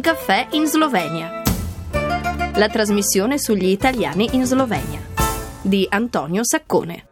Un 0.00 0.06
caffè 0.12 0.46
in 0.52 0.66
Slovenia. 0.66 1.42
La 2.54 2.68
trasmissione 2.70 3.38
sugli 3.38 3.66
italiani 3.66 4.30
in 4.32 4.46
Slovenia 4.46 4.98
di 5.60 5.86
Antonio 5.90 6.42
Saccone. 6.42 7.09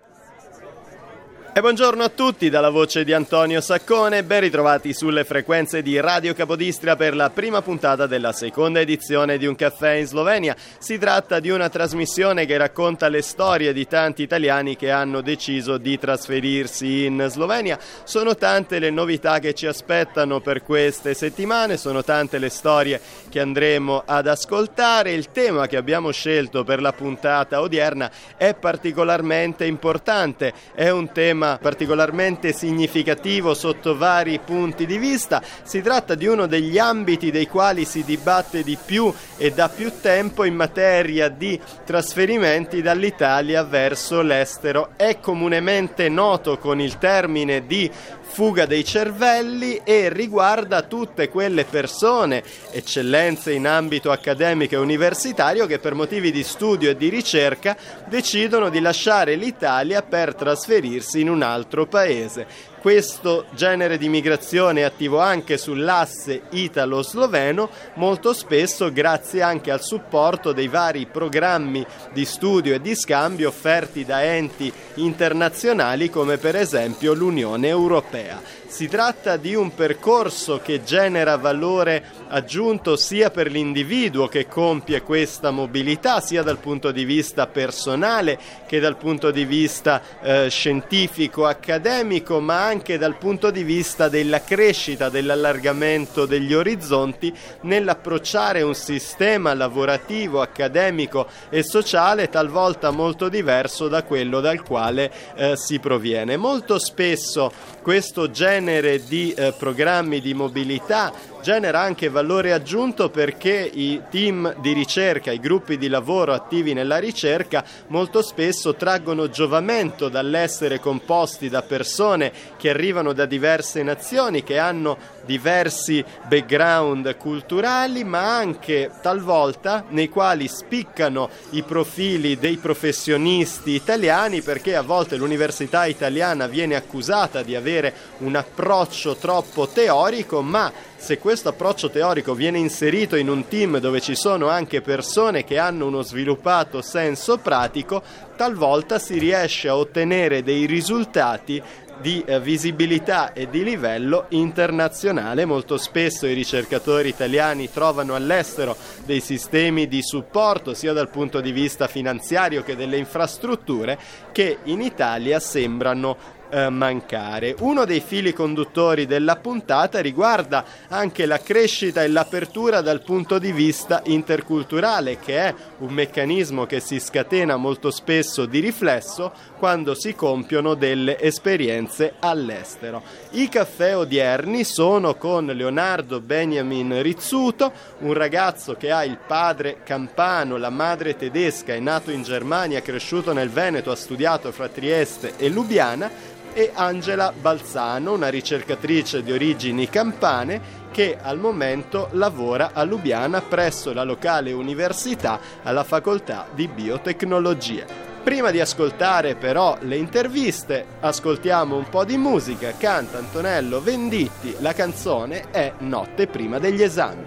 E 1.59 1.61
buongiorno 1.61 2.05
a 2.05 2.09
tutti 2.09 2.51
dalla 2.51 2.71
voce 2.71 3.03
di 3.03 3.13
Antonio 3.13 3.61
Saccone, 3.61 4.23
ben 4.23 4.43
ritrovati 4.43 4.95
sulle 4.95 5.25
frequenze 5.25 5.83
di 5.83 5.99
Radio 5.99 6.33
Capodistria 6.33 6.95
per 6.95 7.17
la 7.17 7.31
prima 7.31 7.63
puntata 7.63 8.07
della 8.07 8.31
seconda 8.31 8.79
edizione 8.79 9.39
di 9.39 9.47
Un 9.47 9.57
caffè 9.57 9.95
in 9.95 10.07
Slovenia. 10.07 10.55
Si 10.79 10.99
tratta 10.99 11.41
di 11.41 11.51
una 11.51 11.69
trasmissione 11.69 12.47
che 12.47 12.57
racconta 12.57 13.09
le 13.09 13.23
storie 13.23 13.73
di 13.73 13.89
tanti 13.89 14.23
italiani 14.23 14.77
che 14.77 14.93
hanno 14.93 15.21
deciso 15.21 15.79
di 15.79 15.99
trasferirsi 15.99 17.07
in 17.07 17.27
Slovenia. 17.29 17.77
Sono 18.05 18.37
tante 18.37 18.79
le 18.79 18.91
novità 18.91 19.41
che 19.41 19.53
ci 19.53 19.67
aspettano 19.67 20.39
per 20.39 20.63
queste 20.63 21.13
settimane, 21.13 21.77
sono 21.77 22.05
tante 22.05 22.39
le 22.39 22.51
storie 22.51 23.01
che 23.29 23.41
andremo 23.41 24.05
ad 24.07 24.29
ascoltare. 24.29 25.11
Il 25.11 25.33
tema 25.33 25.67
che 25.67 25.77
abbiamo 25.77 26.13
scelto 26.13 26.63
per 26.63 26.81
la 26.81 26.93
puntata 26.93 27.61
odierna 27.61 28.09
è 28.37 28.55
particolarmente 28.55 29.65
importante, 29.65 30.53
è 30.73 30.89
un 30.91 31.11
tema 31.11 31.47
particolarmente 31.57 32.53
significativo 32.53 33.55
sotto 33.55 33.97
vari 33.97 34.39
punti 34.45 34.85
di 34.85 34.99
vista. 34.99 35.43
Si 35.63 35.81
tratta 35.81 36.15
di 36.15 36.27
uno 36.27 36.47
degli 36.47 36.77
ambiti 36.77 37.31
dei 37.31 37.47
quali 37.47 37.85
si 37.85 38.05
dibatte 38.05 38.63
di 38.63 38.77
più 38.85 39.11
e 39.37 39.53
da 39.53 39.69
più 39.69 39.93
tempo 40.01 40.45
in 40.45 40.55
materia 40.55 41.29
di 41.29 41.59
trasferimenti 41.87 42.83
dall'Italia 42.83 43.63
verso 43.63 44.21
l'estero. 44.21 44.91
È 44.97 45.21
comunemente 45.21 46.09
noto 46.09 46.59
con 46.59 46.81
il 46.81 46.99
termine 46.99 47.67
di 47.67 47.91
fuga 48.29 48.67
dei 48.67 48.85
cervelli 48.85 49.81
e 49.83 50.11
riguarda 50.11 50.83
tutte 50.83 51.29
quelle 51.29 51.65
persone, 51.65 52.43
eccellenze 52.71 53.53
in 53.53 53.67
ambito 53.67 54.11
accademico 54.11 54.75
e 54.75 54.79
universitario, 54.79 55.67
che 55.67 55.79
per 55.79 55.95
motivi 55.95 56.31
di 56.31 56.45
studio 56.45 56.91
e 56.91 56.97
di 56.97 57.09
ricerca 57.09 57.77
decidono 58.07 58.69
di 58.69 58.81
lasciare 58.81 59.35
l'Italia 59.35 60.03
per 60.03 60.35
trasferirsi 60.35 61.21
in 61.21 61.31
un 61.31 61.38
altro 61.43 61.87
paese. 61.87 62.47
Questo 62.81 63.47
genere 63.51 63.99
di 63.99 64.09
migrazione 64.09 64.81
è 64.81 64.85
attivo 64.85 65.19
anche 65.19 65.59
sull'asse 65.59 66.43
italo-sloveno, 66.51 67.69
molto 67.95 68.33
spesso 68.33 68.93
grazie 68.93 69.43
anche 69.43 69.71
al 69.71 69.83
supporto 69.83 70.53
dei 70.53 70.69
vari 70.69 71.07
programmi 71.07 71.85
di 72.13 72.25
studio 72.25 72.75
e 72.75 72.81
di 72.81 72.95
scambio 72.95 73.49
offerti 73.49 74.05
da 74.05 74.23
enti 74.23 74.73
internazionali 74.95 76.09
come 76.09 76.37
per 76.37 76.55
esempio 76.55 77.15
l'Unione 77.15 77.67
Europea. 77.67 78.41
Si 78.69 78.87
tratta 78.87 79.39
di 79.39 79.55
un 79.55 79.75
percorso 79.75 80.61
che 80.63 80.85
genera 80.85 81.39
valore 81.39 82.05
aggiunto 82.29 82.97
sia 82.97 83.31
per 83.31 83.51
l'individuo 83.51 84.29
che 84.29 84.47
compie 84.47 85.01
questa 85.01 85.51
mobilità, 85.51 86.21
sia 86.21 86.43
dal 86.43 86.59
punto 86.59 86.93
di 86.93 87.05
vista 87.05 87.47
personale 87.47 88.39
che 88.67 88.79
dal 88.79 88.99
punto 88.99 89.31
di 89.31 89.47
vista 89.47 90.03
eh, 90.21 90.49
scientifico, 90.51 91.47
accademico, 91.47 92.41
ma 92.41 92.67
anche 92.67 92.99
dal 92.99 93.17
punto 93.17 93.51
di 93.51 93.63
vista 93.63 94.11
della 94.11 94.43
crescita, 94.43 95.09
dell'allargamento 95.09 96.27
degli 96.27 96.53
orizzonti 96.53 97.35
nell'approcciare 97.63 98.61
un 98.61 98.75
sistema 98.75 99.55
lavorativo, 99.55 100.43
accademico 100.43 101.27
e 101.49 101.63
sociale 101.63 102.29
talvolta 102.29 102.91
molto 102.91 103.31
diverso 103.31 103.89
da 103.89 104.03
quello 104.03 104.41
dal 104.41 104.63
quale 104.63 105.11
eh, 105.37 105.57
si 105.57 105.79
proviene. 105.81 106.37
Molto 106.37 106.79
spesso 106.79 107.51
questo 107.81 108.31
genere 108.31 108.58
di 109.07 109.33
eh, 109.33 109.53
programmi 109.57 110.21
di 110.21 110.35
mobilità 110.35 111.13
genera 111.49 111.81
anche 111.81 112.11
valore 112.11 112.53
aggiunto 112.53 113.09
perché 113.09 113.71
i 113.73 114.03
team 114.11 114.55
di 114.61 114.75
ricerca, 114.75 115.33
i 115.33 115.41
gruppi 115.41 115.79
di 115.79 115.89
lavoro 115.89 116.35
attivi 116.35 116.75
nella 116.75 116.99
ricerca 116.99 117.65
molto 117.87 118.21
spesso 118.21 118.75
traggono 118.75 119.31
giovamento 119.31 120.11
dall'essere 120.11 120.79
composti 120.79 121.49
da 121.49 121.63
persone 121.63 122.33
che 122.59 122.69
arrivano 122.69 123.15
da 123.15 123.25
diverse 123.25 123.83
nazioni, 123.83 124.45
che 124.45 124.59
hanno 124.59 124.99
diversi 125.25 126.05
background 126.27 127.17
culturali, 127.17 128.05
ma 128.05 128.37
anche 128.37 128.91
talvolta 129.01 129.85
nei 129.89 130.11
quali 130.11 130.49
spiccano 130.49 131.31
i 131.51 131.63
profili 131.63 132.39
dei 132.39 132.59
professionisti 132.59 133.71
italiani 133.71 134.43
perché 134.43 134.77
a 134.77 134.83
volte 134.83 135.17
l'università 135.17 135.87
italiana 135.87 136.47
viene 136.47 136.77
accusata 136.77 137.43
di 137.43 137.55
avere 137.55 137.95
un 138.19 138.37
approccio 138.37 139.17
troppo 139.17 139.67
teorico, 139.67 140.43
ma 140.43 140.71
se 141.09 141.17
questo 141.17 141.49
approccio 141.49 141.89
teorico 141.89 142.35
viene 142.35 142.59
inserito 142.59 143.17
in 143.17 143.31
un 143.31 143.49
team 143.49 143.79
dove 143.79 143.99
ci 143.99 144.15
sono 144.15 144.49
anche 144.49 144.83
persone 144.83 145.43
che 145.43 145.57
hanno 145.57 145.87
uno 145.87 146.03
sviluppato 146.03 146.83
senso 146.83 147.39
pratico, 147.39 148.03
talvolta 148.37 148.99
si 148.99 149.17
riesce 149.17 149.69
a 149.69 149.77
ottenere 149.79 150.43
dei 150.43 150.67
risultati 150.67 151.63
di 151.99 152.23
eh, 152.27 152.39
visibilità 152.41 153.33
e 153.33 153.49
di 153.49 153.65
livello 153.65 154.27
internazionale. 154.29 155.47
Molto 155.47 155.79
spesso 155.79 156.27
i 156.27 156.35
ricercatori 156.35 157.09
italiani 157.09 157.71
trovano 157.71 158.15
all'estero 158.15 158.77
dei 159.07 159.21
sistemi 159.21 159.89
di 159.89 160.03
supporto 160.03 160.75
sia 160.75 160.93
dal 160.93 161.09
punto 161.09 161.41
di 161.41 161.53
vista 161.53 161.89
finanziario 161.89 162.63
che 162.63 162.77
delle 162.77 162.99
infrastrutture 162.99 163.99
che 164.31 164.59
in 164.65 164.83
Italia 164.83 165.41
sembrano 165.41 166.37
eh, 166.51 166.69
mancare. 166.71 167.55
Uno 167.61 167.85
dei 167.85 168.01
fili 168.01 168.33
conduttori 168.33 169.07
della 169.07 169.37
puntata 169.37 170.01
riguarda 170.01 170.65
anche 170.89 171.27
la 171.27 171.39
crescita 171.39 172.03
e 172.03 172.09
l'apertura 172.09 172.81
dal 172.81 173.03
punto 173.03 173.39
di 173.39 173.53
vista 173.53 174.03
interculturale, 174.05 175.19
che 175.19 175.39
è 175.39 175.55
un 175.79 175.93
meccanismo 175.93 176.67
che 176.67 176.81
si 176.81 177.01
scatena 177.01 177.57
molto 177.57 177.91
spesso 177.91 178.47
di 178.47 178.61
riflesso 178.61 179.33
quando 179.59 179.95
si 179.95 180.15
compiono 180.15 180.75
delle 180.75 181.21
esperienze 181.21 182.15
all'estero. 182.21 183.03
I 183.31 183.49
caffè 183.49 183.97
odierni 183.97 184.65
sono 184.65 185.15
con 185.17 185.47
Leonardo 185.47 186.21
Benjamin 186.21 187.03
Rizzuto, 187.03 187.73
un 187.99 188.15
ragazzo 188.15 188.75
che 188.75 188.91
ha 188.91 189.05
il 189.05 189.19
padre 189.27 189.79
campano, 189.85 190.57
la 190.57 190.71
madre 190.71 191.17
tedesca, 191.17 191.75
è 191.75 191.81
nato 191.81 192.11
in 192.11 192.23
Germania, 192.23 192.81
cresciuto 192.81 193.33
nel 193.33 193.51
Veneto, 193.51 193.91
ha 193.91 193.97
studiato 193.97 194.53
fra 194.53 194.69
Trieste 194.69 195.35
e 195.37 195.49
Lubiana 195.49 196.37
e 196.59 196.73
Angela 196.75 197.33
Balzano, 197.33 198.15
una 198.15 198.27
ricercatrice 198.27 199.23
di 199.23 199.31
origini 199.31 199.89
campane 199.89 200.87
che 200.91 201.17
al 201.23 201.39
momento 201.39 202.09
lavora 202.15 202.71
a 202.73 202.83
Lubiana 202.83 203.41
presso 203.41 203.93
la 203.93 204.03
locale 204.03 204.51
università 204.51 205.39
alla 205.63 205.85
facoltà 205.85 206.49
di 206.53 206.67
biotecnologie. 206.67 207.87
Prima 208.25 208.51
di 208.51 208.59
ascoltare 208.59 209.37
però 209.37 209.79
le 209.83 209.99
interviste, 209.99 210.85
ascoltiamo 210.99 211.77
un 211.77 211.89
po' 211.89 212.05
di 212.05 212.17
musica, 212.17 212.73
canta 212.77 213.19
Antonello 213.19 213.81
Venditti, 213.81 214.57
la 214.59 214.73
canzone 214.73 215.53
è 215.53 215.75
Notte 215.79 216.27
prima 216.27 216.59
degli 216.59 216.83
esami. 216.83 217.25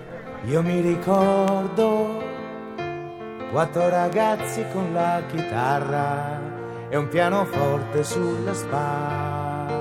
Io 0.47 0.61
mi 0.61 0.81
ricordo 0.81 2.21
quattro 3.49 3.87
ragazzi 3.87 4.65
con 4.73 4.91
la 4.91 5.23
chitarra 5.31 6.50
e 6.91 6.97
un 6.97 7.07
pianoforte 7.07 8.03
sulla 8.03 8.53
spalla. 8.53 9.79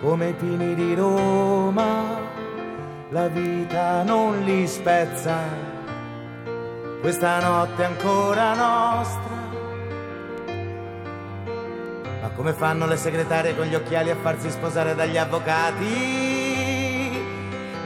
Come 0.00 0.28
i 0.30 0.32
pini 0.32 0.74
di 0.74 0.94
Roma, 0.94 2.18
la 3.10 3.28
vita 3.28 4.02
non 4.04 4.40
li 4.42 4.66
spezza, 4.66 5.36
questa 7.02 7.40
notte 7.40 7.82
è 7.82 7.84
ancora 7.84 8.54
nostra. 8.54 9.34
Ma 12.22 12.30
come 12.34 12.54
fanno 12.54 12.86
le 12.86 12.96
segretarie 12.96 13.54
con 13.54 13.66
gli 13.66 13.74
occhiali 13.74 14.08
a 14.08 14.16
farsi 14.16 14.48
sposare 14.50 14.94
dagli 14.94 15.18
avvocati? 15.18 15.84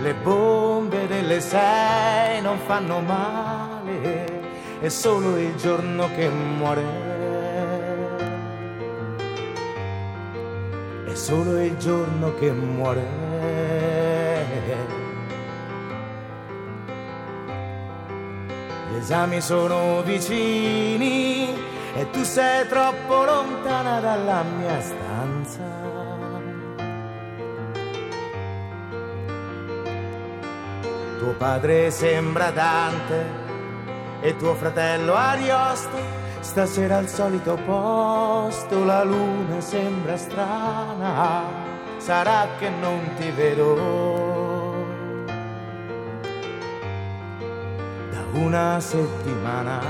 Le 0.00 0.14
bombe 0.22 1.08
delle 1.08 1.40
sei 1.40 2.40
non 2.40 2.58
fanno 2.58 3.00
male 3.00 4.39
è 4.80 4.88
solo 4.88 5.36
il 5.36 5.54
giorno 5.56 6.08
che 6.14 6.28
muore. 6.30 6.82
È 11.04 11.14
solo 11.14 11.60
il 11.60 11.76
giorno 11.76 12.34
che 12.38 12.50
muore. 12.50 13.04
Gli 18.90 18.96
esami 18.96 19.40
sono 19.42 20.02
vicini 20.02 21.54
e 21.94 22.10
tu 22.10 22.22
sei 22.22 22.66
troppo 22.66 23.24
lontana 23.24 24.00
dalla 24.00 24.42
mia 24.42 24.80
stanza. 24.80 25.78
Tuo 31.18 31.34
padre 31.36 31.90
sembra 31.90 32.50
Dante 32.50 33.39
e 34.20 34.36
tuo 34.36 34.54
fratello 34.54 35.14
Ariosto. 35.14 36.28
Stasera 36.40 36.96
al 36.98 37.08
solito 37.08 37.56
posto 37.66 38.84
la 38.84 39.04
luna 39.04 39.60
sembra 39.60 40.16
strana, 40.16 41.44
sarà 41.98 42.48
che 42.58 42.68
non 42.68 43.14
ti 43.16 43.30
vedo. 43.30 44.78
Da 48.10 48.38
una 48.38 48.80
settimana. 48.80 49.80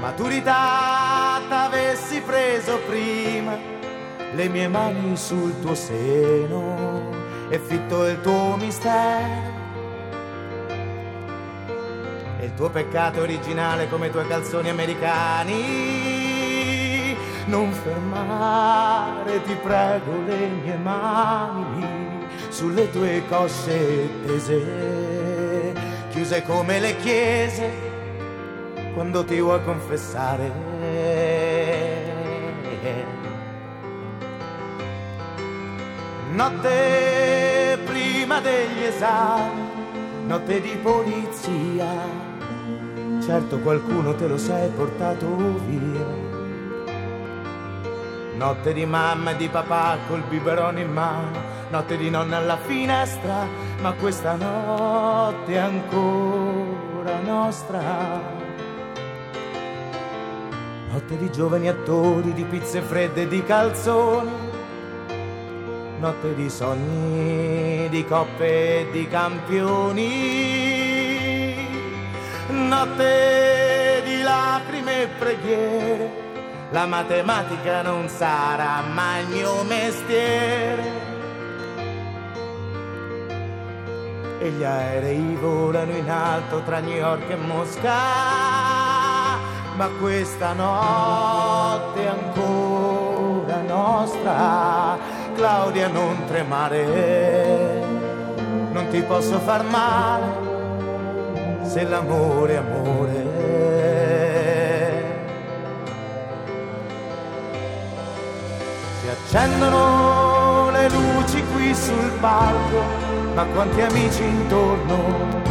Maturità 0.00 1.40
t'avessi 1.48 2.20
preso 2.20 2.78
prima 2.86 3.56
le 4.34 4.48
mie 4.48 4.68
mani 4.68 5.16
sul 5.16 5.58
tuo 5.60 5.74
seno 5.74 6.93
e 7.54 7.58
fitto 7.60 8.04
il 8.06 8.20
tuo 8.20 8.56
mistero 8.56 9.62
e 12.40 12.46
il 12.46 12.54
tuo 12.54 12.68
peccato 12.68 13.20
originale 13.20 13.88
come 13.88 14.08
i 14.08 14.10
tuoi 14.10 14.26
calzoni 14.26 14.68
americani. 14.70 15.92
Non 17.46 17.70
fermare, 17.70 19.40
ti 19.44 19.54
prego, 19.62 20.10
le 20.26 20.48
mie 20.48 20.76
mani 20.78 22.26
sulle 22.48 22.90
tue 22.90 23.22
cosce 23.28 24.08
tese, 24.26 25.74
chiuse 26.10 26.42
come 26.42 26.80
le 26.80 26.96
chiese 26.96 27.70
quando 28.94 29.24
ti 29.24 29.38
vuoi 29.40 29.62
confessare. 29.62 30.72
Notte 36.32 37.13
prima 38.34 38.40
degli 38.40 38.82
esami, 38.82 40.26
notte 40.26 40.60
di 40.60 40.76
polizia 40.82 42.32
certo 43.24 43.58
qualcuno 43.60 44.14
te 44.14 44.26
lo 44.26 44.36
sei 44.36 44.68
portato 44.70 45.26
via. 45.66 46.32
Notte 48.36 48.72
di 48.72 48.84
mamma 48.84 49.30
e 49.30 49.36
di 49.36 49.48
papà 49.48 49.96
col 50.08 50.22
biberone 50.28 50.80
in 50.82 50.92
mano, 50.92 51.38
notte 51.70 51.96
di 51.96 52.10
nonna 52.10 52.38
alla 52.38 52.58
finestra, 52.58 53.46
ma 53.80 53.92
questa 53.92 54.34
notte 54.34 55.52
è 55.52 55.56
ancora 55.56 57.20
nostra. 57.24 57.80
Notte 60.92 61.16
di 61.16 61.30
giovani 61.30 61.68
attori, 61.68 62.32
di 62.34 62.44
pizze 62.44 62.80
fredde 62.82 63.22
e 63.22 63.28
di 63.28 63.42
calzoni, 63.42 64.53
notte 66.04 66.34
di 66.34 66.50
sogni, 66.50 67.88
di 67.88 68.04
coppe 68.04 68.80
e 68.80 68.88
di 68.92 69.08
campioni 69.08 70.64
notte 72.48 74.02
di 74.04 74.20
lacrime 74.20 75.02
e 75.02 75.06
preghiere, 75.06 76.10
la 76.70 76.86
matematica 76.86 77.82
non 77.82 78.08
sarà 78.08 78.82
mai 78.92 79.22
il 79.22 79.28
mio 79.28 79.62
mestiere. 79.62 81.02
E 84.40 84.50
gli 84.50 84.62
aerei 84.62 85.36
volano 85.40 85.92
in 85.92 86.10
alto 86.10 86.60
tra 86.62 86.80
New 86.80 86.96
York 86.96 87.30
e 87.30 87.36
Mosca, 87.36 87.98
ma 89.76 89.88
questa 89.98 90.52
notte 90.52 92.04
è 92.04 92.08
ancora 92.08 93.62
nostra. 93.62 95.13
Claudia, 95.34 95.88
non 95.88 96.24
tremare, 96.26 97.82
non 98.72 98.88
ti 98.90 99.02
posso 99.02 99.38
far 99.40 99.64
male 99.64 100.44
se 101.62 101.82
l'amore 101.82 102.52
è 102.52 102.56
amore. 102.56 103.26
Si 109.00 109.08
accendono 109.08 110.70
le 110.70 110.88
luci 110.88 111.42
qui 111.52 111.74
sul 111.74 112.10
palco, 112.20 112.82
ma 113.34 113.44
quanti 113.44 113.80
amici 113.80 114.22
intorno 114.22 115.42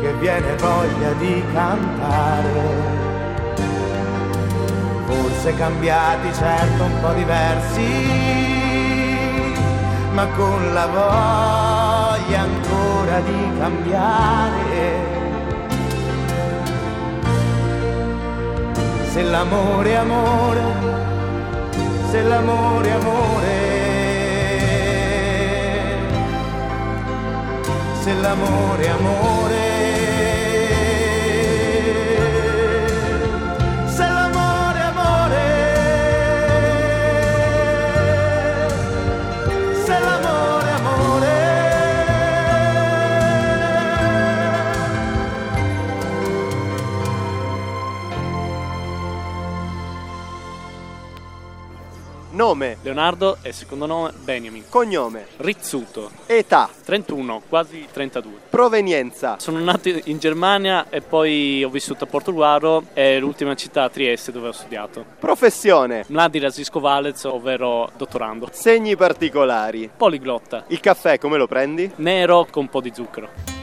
che 0.00 0.12
viene 0.14 0.56
voglia 0.56 1.12
di 1.18 1.44
cantare. 1.52 2.94
Forse 5.06 5.54
cambiati, 5.54 6.32
certo 6.32 6.82
un 6.82 7.00
po' 7.00 7.12
diversi, 7.12 8.85
ma 10.16 10.26
con 10.28 10.72
la 10.72 10.86
voglia 10.86 12.40
ancora 12.40 13.20
di 13.20 13.58
cambiare 13.58 15.14
se 19.12 19.22
l'amore 19.22 19.90
è 19.90 19.94
amore, 19.94 20.62
se 22.10 22.22
l'amore 22.22 22.88
è 22.88 22.92
amore, 22.92 23.54
se 28.00 28.14
l'amore 28.14 28.84
è 28.84 28.88
amore. 28.88 29.35
Nome. 52.46 52.76
Leonardo 52.82 53.38
e 53.42 53.50
secondo 53.50 53.86
nome 53.86 54.12
Benjamin. 54.22 54.62
Cognome. 54.68 55.26
Rizzuto. 55.38 56.12
Età. 56.26 56.70
31, 56.84 57.42
quasi 57.48 57.88
32. 57.90 58.32
Provenienza. 58.48 59.36
Sono 59.40 59.58
nato 59.58 59.88
in 59.88 60.18
Germania 60.18 60.88
e 60.88 61.00
poi 61.00 61.64
ho 61.64 61.68
vissuto 61.68 62.04
a 62.04 62.06
Portogruaro 62.06 62.84
e 62.94 63.18
l'ultima 63.18 63.56
città 63.56 63.88
Trieste 63.88 64.30
dove 64.30 64.46
ho 64.48 64.52
studiato. 64.52 65.04
Professione. 65.18 66.04
Mladi 66.06 66.38
Rasisco 66.38 66.78
Valez, 66.78 67.24
ovvero 67.24 67.90
dottorando. 67.96 68.48
Segni 68.52 68.94
particolari. 68.94 69.90
Poliglotta. 69.96 70.66
Il 70.68 70.78
caffè 70.78 71.18
come 71.18 71.38
lo 71.38 71.48
prendi? 71.48 71.90
Nero 71.96 72.46
con 72.48 72.62
un 72.62 72.68
po' 72.68 72.80
di 72.80 72.92
zucchero. 72.94 73.55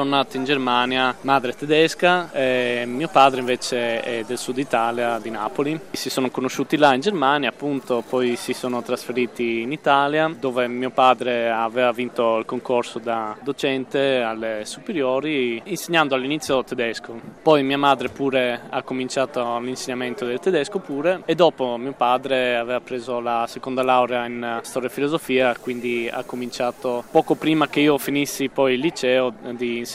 Sono 0.00 0.16
nato 0.16 0.38
in 0.38 0.44
Germania, 0.44 1.14
madre 1.20 1.54
tedesca, 1.54 2.32
e 2.32 2.84
mio 2.86 3.08
padre 3.08 3.40
invece 3.40 4.00
è 4.00 4.24
del 4.26 4.38
sud 4.38 4.56
Italia, 4.56 5.18
di 5.18 5.28
Napoli. 5.28 5.78
Si 5.90 6.08
sono 6.08 6.30
conosciuti 6.30 6.78
là 6.78 6.94
in 6.94 7.02
Germania, 7.02 7.50
appunto, 7.50 8.02
poi 8.08 8.36
si 8.36 8.54
sono 8.54 8.82
trasferiti 8.82 9.60
in 9.60 9.72
Italia, 9.72 10.34
dove 10.34 10.68
mio 10.68 10.88
padre 10.88 11.50
aveva 11.50 11.92
vinto 11.92 12.38
il 12.38 12.46
concorso 12.46 12.98
da 12.98 13.36
docente 13.42 14.22
alle 14.22 14.62
superiori, 14.64 15.60
insegnando 15.66 16.14
all'inizio 16.14 16.64
tedesco. 16.64 17.20
Poi 17.42 17.62
mia 17.62 17.76
madre 17.76 18.08
pure 18.08 18.58
ha 18.70 18.82
cominciato 18.82 19.58
l'insegnamento 19.58 20.24
del 20.24 20.40
tedesco 20.40 20.78
pure 20.78 21.20
e 21.26 21.34
dopo 21.34 21.76
mio 21.76 21.92
padre 21.92 22.56
aveva 22.56 22.80
preso 22.80 23.20
la 23.20 23.44
seconda 23.46 23.82
laurea 23.82 24.24
in 24.24 24.60
storia 24.62 24.88
e 24.88 24.92
filosofia, 24.92 25.54
quindi 25.60 26.08
ha 26.10 26.22
cominciato 26.24 27.04
poco 27.10 27.34
prima 27.34 27.68
che 27.68 27.80
io 27.80 27.98
finissi 27.98 28.48
poi 28.48 28.74
il 28.74 28.80
liceo 28.80 29.34
di 29.50 29.88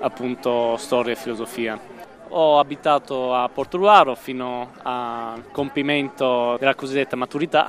appunto 0.00 0.76
storia 0.76 1.12
e 1.12 1.16
filosofia. 1.16 1.78
Ho 2.34 2.58
abitato 2.58 3.34
a 3.34 3.48
Portogruaro 3.48 4.14
fino 4.14 4.70
al 4.82 5.50
compimento 5.50 6.56
della 6.58 6.74
cosiddetta 6.74 7.14
maturità. 7.14 7.68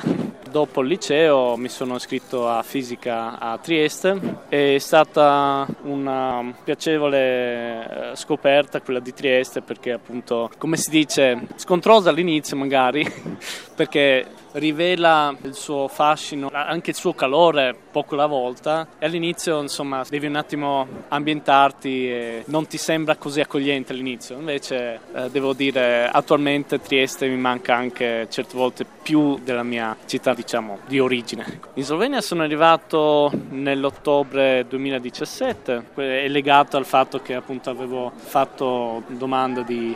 Dopo 0.49 0.81
il 0.81 0.87
liceo 0.87 1.57
mi 1.57 1.67
sono 1.67 1.95
iscritto 1.95 2.47
a 2.47 2.63
fisica 2.63 3.39
a 3.39 3.57
Trieste. 3.57 4.45
È 4.47 4.77
stata 4.77 5.67
una 5.81 6.53
piacevole 6.63 8.11
eh, 8.11 8.15
scoperta 8.15 8.79
quella 8.79 8.99
di 8.99 9.13
Trieste 9.13 9.61
perché 9.61 9.91
appunto, 9.91 10.49
come 10.57 10.77
si 10.77 10.89
dice, 10.89 11.47
scontrosa 11.55 12.11
all'inizio 12.11 12.55
magari, 12.55 13.03
perché 13.75 14.25
rivela 14.53 15.35
il 15.43 15.53
suo 15.53 15.87
fascino, 15.87 16.49
anche 16.51 16.91
il 16.91 16.95
suo 16.95 17.13
calore 17.13 17.75
poco 17.91 18.15
alla 18.15 18.25
volta 18.25 18.87
e 18.99 19.05
all'inizio 19.05 19.61
insomma 19.61 20.03
devi 20.09 20.27
un 20.27 20.35
attimo 20.35 20.87
ambientarti 21.09 22.09
e 22.09 22.43
non 22.47 22.67
ti 22.67 22.77
sembra 22.77 23.15
così 23.15 23.39
accogliente 23.39 23.93
all'inizio, 23.93 24.37
invece 24.37 24.99
eh, 25.13 25.29
devo 25.29 25.53
dire 25.53 26.09
attualmente 26.09 26.79
Trieste 26.81 27.27
mi 27.27 27.37
manca 27.37 27.75
anche 27.75 28.27
certe 28.29 28.57
volte 28.57 28.85
più 29.03 29.39
della 29.43 29.63
mia 29.63 29.95
città 30.05 30.33
diciamo 30.33 30.79
di 30.87 30.99
origine. 30.99 31.59
In 31.75 31.83
Slovenia 31.83 32.21
sono 32.21 32.43
arrivato 32.43 33.31
nell'ottobre 33.49 34.65
2017, 34.67 35.85
è 35.95 36.27
legato 36.27 36.77
al 36.77 36.85
fatto 36.85 37.21
che 37.21 37.35
appunto 37.35 37.69
avevo 37.69 38.11
fatto 38.15 39.03
domanda 39.07 39.61
di 39.61 39.95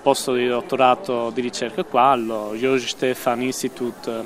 posto 0.00 0.34
di 0.34 0.46
dottorato 0.46 1.30
di 1.30 1.40
ricerca 1.40 1.82
qua 1.84 2.10
allo 2.10 2.54
George 2.56 2.86
Stefan 2.86 3.42
Institute 3.42 4.24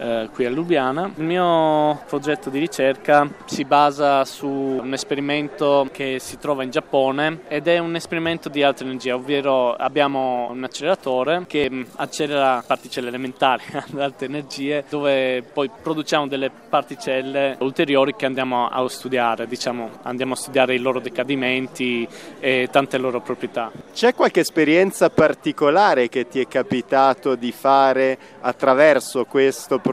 eh, 0.00 0.30
qui 0.32 0.46
a 0.46 0.50
Lubiana. 0.50 1.10
Il 1.16 1.24
mio 1.24 2.02
progetto 2.06 2.48
di 2.48 2.58
ricerca 2.58 3.28
si 3.44 3.64
basa 3.64 4.24
su 4.24 4.48
un 4.48 4.92
esperimento 4.94 5.86
che 5.92 6.16
si 6.18 6.38
trova 6.38 6.62
in 6.62 6.70
Giappone 6.70 7.40
ed 7.48 7.68
è 7.68 7.78
un 7.78 7.94
esperimento 7.94 8.48
di 8.48 8.62
alta 8.62 8.82
energia, 8.82 9.14
ovvero 9.14 9.74
abbiamo 9.74 10.48
un 10.50 10.64
acceleratore 10.64 11.44
che 11.46 11.68
mm, 11.70 11.82
accelera 11.96 12.64
particelle 12.66 13.08
elementari 13.08 13.64
ad 13.76 14.00
alte 14.00 14.24
energie 14.24 14.84
dove 14.88 15.42
poi 15.42 15.70
produciamo 15.82 16.26
delle 16.26 16.50
particelle 16.50 17.56
ulteriori 17.60 18.14
che 18.16 18.24
andiamo 18.24 18.68
a 18.68 18.88
studiare, 18.88 19.46
diciamo, 19.46 19.90
andiamo 20.02 20.32
a 20.32 20.36
studiare 20.36 20.74
i 20.74 20.78
loro 20.78 21.00
decadimenti 21.00 22.08
e 22.38 22.68
tante 22.70 22.96
loro 22.96 23.20
proprietà. 23.20 23.70
C'è 23.92 24.14
qualche 24.14 24.40
esperienza 24.40 25.10
particolare 25.10 26.08
che 26.08 26.26
ti 26.26 26.40
è 26.40 26.48
capitato 26.48 27.34
di 27.34 27.52
fare 27.52 28.16
attraverso 28.40 29.26
questo 29.26 29.76
progetto 29.76 29.89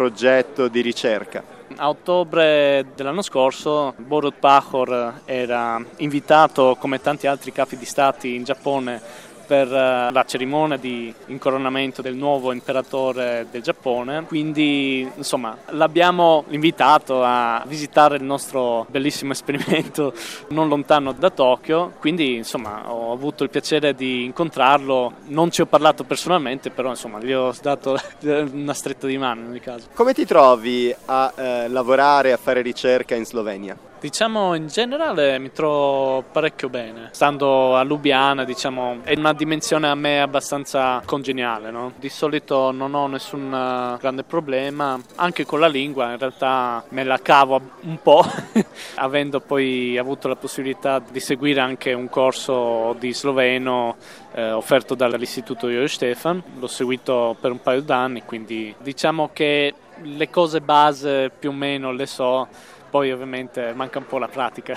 di 0.69 0.81
ricerca? 0.81 1.43
A 1.75 1.89
ottobre 1.89 2.85
dell'anno 2.95 3.21
scorso 3.21 3.93
Borut 3.97 4.35
Pahor 4.39 5.21
era 5.25 5.83
invitato 5.97 6.77
come 6.79 7.01
tanti 7.01 7.27
altri 7.27 7.51
capi 7.51 7.77
di 7.77 7.85
stati 7.85 8.35
in 8.35 8.43
Giappone 8.43 9.01
per 9.47 9.67
eh, 9.73 10.11
la 10.11 10.25
cerimonia 10.27 10.77
di 10.77 11.11
incoronamento 11.27 12.01
del 12.01 12.15
nuovo 12.15 12.51
imperatore 12.51 13.47
del 13.49 13.61
Giappone. 13.61 14.25
Quindi, 14.25 15.09
insomma, 15.15 15.57
l'abbiamo 15.69 16.43
invitato 16.49 17.23
a 17.23 17.63
visitare 17.65 18.17
il 18.17 18.23
nostro 18.23 18.85
bellissimo 18.89 19.31
esperimento 19.31 20.13
non 20.49 20.67
lontano 20.67 21.13
da 21.13 21.29
Tokyo. 21.29 21.93
Quindi, 21.99 22.35
insomma, 22.35 22.91
ho 22.91 23.13
avuto 23.13 23.43
il 23.43 23.49
piacere 23.49 23.95
di 23.95 24.25
incontrarlo. 24.25 25.13
Non 25.27 25.49
ci 25.49 25.61
ho 25.61 25.65
parlato 25.65 26.03
personalmente, 26.03 26.69
però, 26.69 26.89
insomma, 26.89 27.19
gli 27.19 27.31
ho 27.31 27.53
dato 27.61 27.97
una 28.51 28.73
stretta 28.73 29.07
di 29.07 29.17
mano 29.17 29.41
in 29.41 29.47
ogni 29.47 29.61
caso. 29.61 29.87
Come 29.93 30.13
ti 30.13 30.25
trovi 30.25 30.93
a 31.05 31.33
eh, 31.35 31.67
lavorare, 31.69 32.33
a 32.33 32.37
fare 32.37 32.61
ricerca 32.61 33.15
in 33.15 33.25
Slovenia? 33.25 33.86
Diciamo 33.99 34.53
in 34.53 34.67
generale 34.67 35.39
mi 35.39 35.51
trovo 35.51 36.23
parecchio 36.31 36.69
bene. 36.69 37.09
Stando 37.13 37.75
a 37.75 37.81
Lubiana, 37.81 38.43
diciamo, 38.43 38.99
è 39.01 39.15
una 39.17 39.33
dimensione 39.33 39.89
a 39.89 39.95
me 39.95 40.21
abbastanza 40.21 41.01
congeniale, 41.03 41.71
no? 41.71 41.93
Di 41.97 42.09
solito 42.09 42.69
non 42.69 42.93
ho 42.93 43.07
nessun 43.07 43.51
eh, 43.51 43.97
grande 43.99 44.23
problema, 44.23 44.99
anche 45.15 45.45
con 45.45 45.59
la 45.59 45.67
lingua 45.67 46.11
in 46.11 46.19
realtà 46.19 46.83
me 46.89 47.03
la 47.03 47.19
cavo 47.19 47.59
un 47.81 47.99
po', 48.03 48.23
avendo 48.95 49.39
poi 49.39 49.97
avuto 49.97 50.27
la 50.27 50.35
possibilità 50.35 50.99
di 50.99 51.19
seguire 51.19 51.59
anche 51.59 51.93
un 51.93 52.07
corso 52.07 52.95
di 52.99 53.11
sloveno 53.13 53.95
eh, 54.33 54.51
offerto 54.51 54.93
dall'Istituto 54.93 55.69
Io 55.69 55.87
Stefan. 55.87 56.41
L'ho 56.59 56.67
seguito 56.67 57.35
per 57.39 57.49
un 57.49 57.61
paio 57.61 57.81
d'anni, 57.81 58.21
quindi 58.23 58.75
diciamo 58.77 59.31
che 59.33 59.73
le 60.01 60.29
cose 60.29 60.61
base 60.61 61.31
più 61.37 61.49
o 61.49 61.53
meno 61.53 61.91
le 61.91 62.05
so 62.05 62.47
poi 62.89 63.11
ovviamente 63.11 63.73
manca 63.73 63.99
un 63.99 64.07
po' 64.07 64.17
la 64.17 64.27
pratica. 64.27 64.75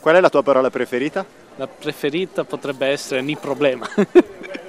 Qual 0.00 0.14
è 0.14 0.20
la 0.20 0.30
tua 0.30 0.42
parola 0.42 0.70
preferita? 0.70 1.24
La 1.56 1.66
preferita 1.66 2.44
potrebbe 2.44 2.86
essere 2.86 3.22
ni 3.22 3.36
problema. 3.36 3.88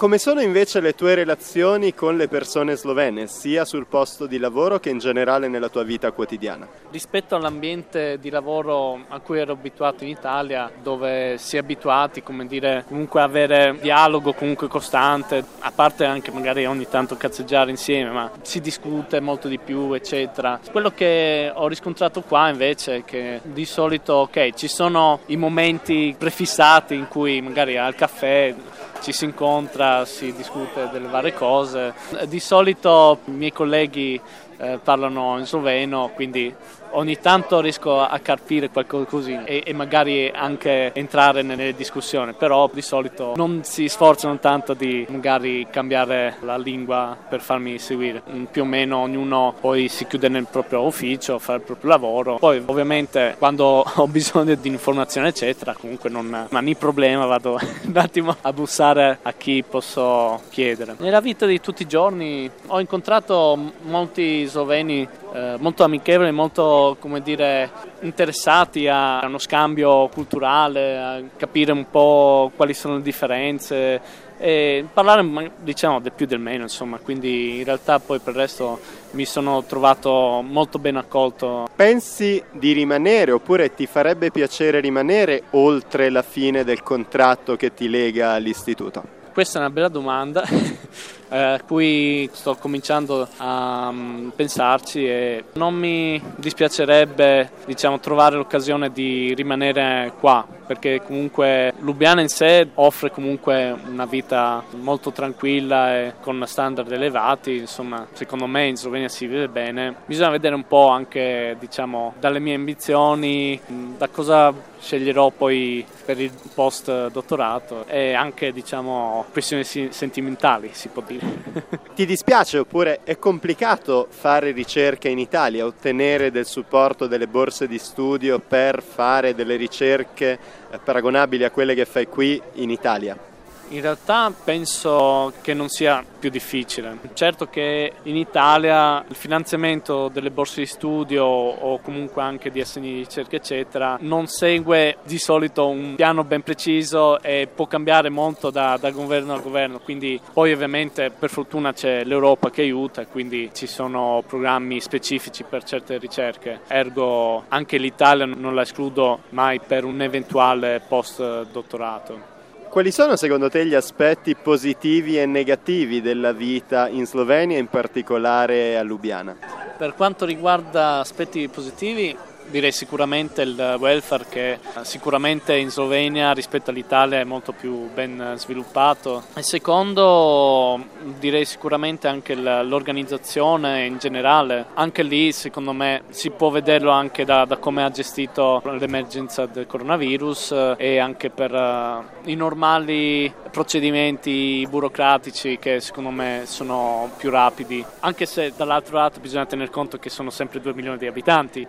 Come 0.00 0.16
sono 0.16 0.40
invece 0.40 0.80
le 0.80 0.94
tue 0.94 1.14
relazioni 1.14 1.92
con 1.92 2.16
le 2.16 2.26
persone 2.26 2.74
slovene, 2.74 3.26
sia 3.26 3.66
sul 3.66 3.84
posto 3.84 4.24
di 4.24 4.38
lavoro 4.38 4.80
che 4.80 4.88
in 4.88 4.96
generale 4.96 5.46
nella 5.46 5.68
tua 5.68 5.82
vita 5.82 6.10
quotidiana? 6.10 6.66
Rispetto 6.90 7.36
all'ambiente 7.36 8.18
di 8.18 8.30
lavoro 8.30 8.98
a 9.08 9.18
cui 9.20 9.40
ero 9.40 9.52
abituato 9.52 10.04
in 10.04 10.08
Italia, 10.08 10.72
dove 10.82 11.36
si 11.36 11.56
è 11.56 11.58
abituati, 11.58 12.22
come 12.22 12.46
dire, 12.46 12.84
comunque 12.88 13.20
avere 13.20 13.76
dialogo 13.78 14.32
comunque 14.32 14.68
costante, 14.68 15.44
a 15.58 15.70
parte 15.70 16.06
anche 16.06 16.30
magari 16.30 16.64
ogni 16.64 16.88
tanto 16.88 17.18
cazzeggiare 17.18 17.68
insieme, 17.68 18.10
ma 18.10 18.30
si 18.40 18.62
discute 18.62 19.20
molto 19.20 19.48
di 19.48 19.58
più, 19.58 19.92
eccetera. 19.92 20.60
Quello 20.70 20.92
che 20.92 21.52
ho 21.52 21.68
riscontrato 21.68 22.22
qua 22.22 22.48
invece 22.48 22.96
è 22.96 23.04
che 23.04 23.40
di 23.42 23.66
solito, 23.66 24.14
ok, 24.14 24.54
ci 24.54 24.66
sono 24.66 25.20
i 25.26 25.36
momenti 25.36 26.14
prefissati 26.16 26.94
in 26.94 27.06
cui 27.06 27.42
magari 27.42 27.76
al 27.76 27.94
caffè 27.94 28.54
ci 29.00 29.12
si 29.12 29.24
incontra, 29.24 30.04
si 30.04 30.32
discute 30.32 30.88
delle 30.92 31.08
varie 31.08 31.34
cose. 31.34 31.94
Di 32.26 32.40
solito 32.40 33.20
i 33.26 33.30
miei 33.30 33.52
colleghi 33.52 34.20
eh, 34.58 34.78
parlano 34.82 35.38
in 35.38 35.46
sloveno, 35.46 36.10
quindi 36.14 36.54
ogni 36.92 37.18
tanto 37.18 37.60
riesco 37.60 38.00
a 38.00 38.18
capire 38.20 38.70
qualcosa 38.70 39.04
così 39.04 39.38
e, 39.44 39.62
e, 39.64 39.72
magari 39.72 40.30
anche 40.32 40.92
entrare 40.94 41.42
nelle 41.42 41.74
discussioni, 41.74 42.32
però 42.32 42.68
di 42.72 42.82
solito 42.82 43.34
non 43.36 43.60
si 43.64 43.88
sforzano 43.88 44.38
tanto 44.38 44.74
di 44.74 45.06
magari 45.08 45.66
cambiare 45.70 46.36
la 46.40 46.56
lingua 46.56 47.16
per 47.28 47.40
farmi 47.40 47.78
seguire. 47.78 48.22
Mm, 48.30 48.44
più 48.44 48.62
o 48.62 48.64
meno 48.64 48.98
ognuno 48.98 49.54
poi 49.60 49.88
si 49.88 50.06
chiude 50.06 50.28
nel 50.28 50.46
proprio 50.50 50.82
ufficio, 50.82 51.38
fa 51.38 51.54
il 51.54 51.60
proprio 51.60 51.90
lavoro. 51.90 52.36
Poi 52.36 52.62
ovviamente 52.66 53.36
quando 53.38 53.84
ho 53.94 54.06
bisogno 54.06 54.54
di 54.54 54.68
informazioni 54.68 55.28
eccetera, 55.28 55.74
comunque 55.74 56.10
non 56.10 56.48
ho 56.50 56.60
né 56.60 56.74
problema, 56.74 57.26
vado 57.26 57.58
un 57.86 57.96
attimo 57.96 58.36
a 58.40 58.52
bussare 58.52 59.18
a 59.22 59.32
chi 59.32 59.64
posso 59.68 60.40
chiedere. 60.50 60.96
Nella 60.98 61.20
vita 61.20 61.46
di 61.46 61.60
tutti 61.60 61.82
i 61.82 61.86
giorni 61.86 62.50
ho 62.66 62.80
incontrato 62.80 63.58
molti 63.82 64.44
sloveni 64.46 65.08
eh, 65.32 65.56
molto 65.58 65.84
amichevoli, 65.84 66.30
molto 66.32 66.96
come 66.98 67.22
dire, 67.22 67.70
interessati 68.00 68.88
a 68.88 69.20
uno 69.24 69.38
scambio 69.38 70.08
culturale, 70.08 70.98
a 70.98 71.22
capire 71.36 71.72
un 71.72 71.88
po' 71.90 72.50
quali 72.56 72.74
sono 72.74 72.96
le 72.96 73.02
differenze 73.02 74.28
e 74.42 74.86
parlare 74.90 75.52
diciamo 75.58 76.00
del 76.00 76.12
più 76.12 76.26
del 76.26 76.38
meno 76.38 76.62
insomma. 76.62 76.98
Quindi 76.98 77.58
in 77.58 77.64
realtà 77.64 77.98
poi 77.98 78.18
per 78.18 78.32
il 78.32 78.40
resto 78.40 78.80
mi 79.12 79.26
sono 79.26 79.62
trovato 79.64 80.42
molto 80.42 80.78
ben 80.78 80.96
accolto. 80.96 81.68
Pensi 81.76 82.42
di 82.50 82.72
rimanere 82.72 83.32
oppure 83.32 83.74
ti 83.74 83.86
farebbe 83.86 84.30
piacere 84.30 84.80
rimanere 84.80 85.42
oltre 85.50 86.08
la 86.08 86.22
fine 86.22 86.64
del 86.64 86.82
contratto 86.82 87.56
che 87.56 87.74
ti 87.74 87.88
lega 87.88 88.32
all'istituto? 88.32 89.18
Questa 89.32 89.58
è 89.58 89.60
una 89.60 89.70
bella 89.70 89.88
domanda 89.88 90.42
eh, 91.30 91.60
cui 91.66 92.28
sto 92.32 92.56
cominciando 92.56 93.26
a 93.38 93.88
um, 93.88 94.32
pensarci 94.34 95.06
e 95.06 95.44
non 95.54 95.74
mi 95.74 96.20
dispiacerebbe 96.36 97.50
diciamo, 97.66 98.00
trovare 98.00 98.36
l'occasione 98.36 98.90
di 98.90 99.32
rimanere 99.34 100.12
qua 100.18 100.58
perché 100.70 101.02
comunque 101.02 101.72
Lubiana 101.80 102.20
in 102.20 102.28
sé 102.28 102.68
offre 102.74 103.10
comunque 103.10 103.76
una 103.88 104.06
vita 104.06 104.62
molto 104.78 105.10
tranquilla 105.10 105.96
e 105.96 106.12
con 106.20 106.44
standard 106.46 106.92
elevati, 106.92 107.56
insomma 107.56 108.06
secondo 108.12 108.46
me 108.46 108.68
in 108.68 108.76
Slovenia 108.76 109.08
si 109.08 109.26
vive 109.26 109.48
bene. 109.48 109.96
Bisogna 110.06 110.30
vedere 110.30 110.54
un 110.54 110.68
po' 110.68 110.86
anche 110.86 111.56
diciamo 111.58 112.14
dalle 112.20 112.38
mie 112.38 112.54
ambizioni, 112.54 113.60
da 113.98 114.06
cosa 114.06 114.54
sceglierò 114.80 115.30
poi 115.30 115.84
per 116.04 116.20
il 116.20 116.30
post 116.54 117.10
dottorato 117.10 117.84
e 117.86 118.14
anche 118.14 118.52
diciamo 118.52 119.26
questioni 119.32 119.64
sentimentali 119.64 120.70
si 120.72 120.86
può 120.86 121.02
dire. 121.04 121.26
Ti 121.96 122.06
dispiace 122.06 122.58
oppure 122.58 123.00
è 123.02 123.18
complicato 123.18 124.06
fare 124.08 124.52
ricerca 124.52 125.08
in 125.08 125.18
Italia, 125.18 125.66
ottenere 125.66 126.30
del 126.30 126.46
supporto 126.46 127.08
delle 127.08 127.26
borse 127.26 127.66
di 127.66 127.78
studio 127.78 128.38
per 128.38 128.82
fare 128.82 129.34
delle 129.34 129.56
ricerche 129.56 130.59
paragonabili 130.78 131.44
a 131.44 131.50
quelle 131.50 131.74
che 131.74 131.84
fai 131.84 132.06
qui 132.06 132.40
in 132.54 132.70
Italia? 132.70 133.29
In 133.72 133.82
realtà 133.82 134.32
penso 134.44 135.32
che 135.42 135.54
non 135.54 135.68
sia 135.68 136.04
più 136.18 136.28
difficile. 136.28 136.98
Certo 137.14 137.46
che 137.46 137.92
in 138.02 138.16
Italia 138.16 139.04
il 139.06 139.14
finanziamento 139.14 140.08
delle 140.08 140.32
borse 140.32 140.62
di 140.62 140.66
studio 140.66 141.24
o 141.24 141.78
comunque 141.80 142.20
anche 142.20 142.50
di 142.50 142.60
assegni 142.60 142.94
di 142.94 142.98
ricerca 142.98 143.36
eccetera 143.36 143.96
non 144.00 144.26
segue 144.26 144.96
di 145.04 145.18
solito 145.18 145.68
un 145.68 145.94
piano 145.94 146.24
ben 146.24 146.42
preciso 146.42 147.22
e 147.22 147.48
può 147.52 147.66
cambiare 147.66 148.08
molto 148.08 148.50
da, 148.50 148.76
da 148.76 148.90
governo 148.90 149.34
a 149.34 149.38
governo, 149.38 149.78
quindi 149.78 150.20
poi 150.32 150.52
ovviamente 150.52 151.10
per 151.16 151.30
fortuna 151.30 151.72
c'è 151.72 152.02
l'Europa 152.04 152.50
che 152.50 152.62
aiuta, 152.62 153.06
quindi 153.06 153.50
ci 153.54 153.68
sono 153.68 154.22
programmi 154.26 154.80
specifici 154.80 155.44
per 155.44 155.62
certe 155.62 155.98
ricerche, 155.98 156.60
ergo 156.66 157.44
anche 157.48 157.78
l'Italia 157.78 158.26
non 158.26 158.54
la 158.54 158.62
escludo 158.62 159.20
mai 159.30 159.60
per 159.60 159.84
un 159.84 160.02
eventuale 160.02 160.82
post 160.86 161.46
dottorato. 161.52 162.38
Quali 162.70 162.92
sono 162.92 163.16
secondo 163.16 163.50
te 163.50 163.66
gli 163.66 163.74
aspetti 163.74 164.36
positivi 164.36 165.18
e 165.18 165.26
negativi 165.26 166.00
della 166.00 166.30
vita 166.30 166.86
in 166.86 167.04
Slovenia, 167.04 167.58
in 167.58 167.66
particolare 167.66 168.78
a 168.78 168.82
Lubiana? 168.84 169.36
Per 169.76 169.94
quanto 169.96 170.24
riguarda 170.24 171.00
aspetti 171.00 171.48
positivi, 171.48 172.16
direi 172.50 172.72
sicuramente 172.72 173.42
il 173.42 173.76
welfare 173.78 174.26
che 174.28 174.58
sicuramente 174.82 175.56
in 175.56 175.70
Slovenia 175.70 176.32
rispetto 176.32 176.70
all'Italia 176.70 177.20
è 177.20 177.24
molto 177.24 177.52
più 177.52 177.88
ben 177.92 178.34
sviluppato. 178.36 179.24
E 179.34 179.42
secondo 179.42 180.78
direi 181.18 181.44
sicuramente 181.44 182.08
anche 182.08 182.34
l'organizzazione 182.34 183.86
in 183.86 183.98
generale, 183.98 184.66
anche 184.74 185.02
lì 185.02 185.32
secondo 185.32 185.72
me 185.72 186.02
si 186.10 186.30
può 186.30 186.50
vederlo 186.50 186.90
anche 186.90 187.24
da, 187.24 187.44
da 187.44 187.56
come 187.56 187.84
ha 187.84 187.90
gestito 187.90 188.62
l'emergenza 188.64 189.46
del 189.46 189.66
coronavirus 189.66 190.52
eh, 190.52 190.74
e 190.76 190.98
anche 190.98 191.30
per 191.30 192.08
i 192.24 192.34
normali 192.34 193.32
procedimenti 193.50 194.66
burocratici 194.68 195.58
che 195.58 195.80
secondo 195.80 196.10
me 196.10 196.42
sono 196.44 197.10
più 197.16 197.30
rapidi, 197.30 197.84
anche 198.00 198.26
se 198.26 198.52
dall'altro 198.56 198.96
lato 198.96 199.20
bisogna 199.20 199.46
tener 199.46 199.70
conto 199.70 199.98
che 199.98 200.08
sono 200.10 200.30
sempre 200.30 200.60
2 200.60 200.74
milioni 200.74 200.98
di 200.98 201.06
abitanti. 201.06 201.60
I 201.60 201.68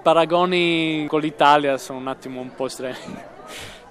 con 1.08 1.20
l'Italia 1.20 1.78
sono 1.78 2.00
un 2.00 2.08
attimo 2.08 2.42
un 2.42 2.54
po' 2.56 2.66
estremi. 2.66 3.30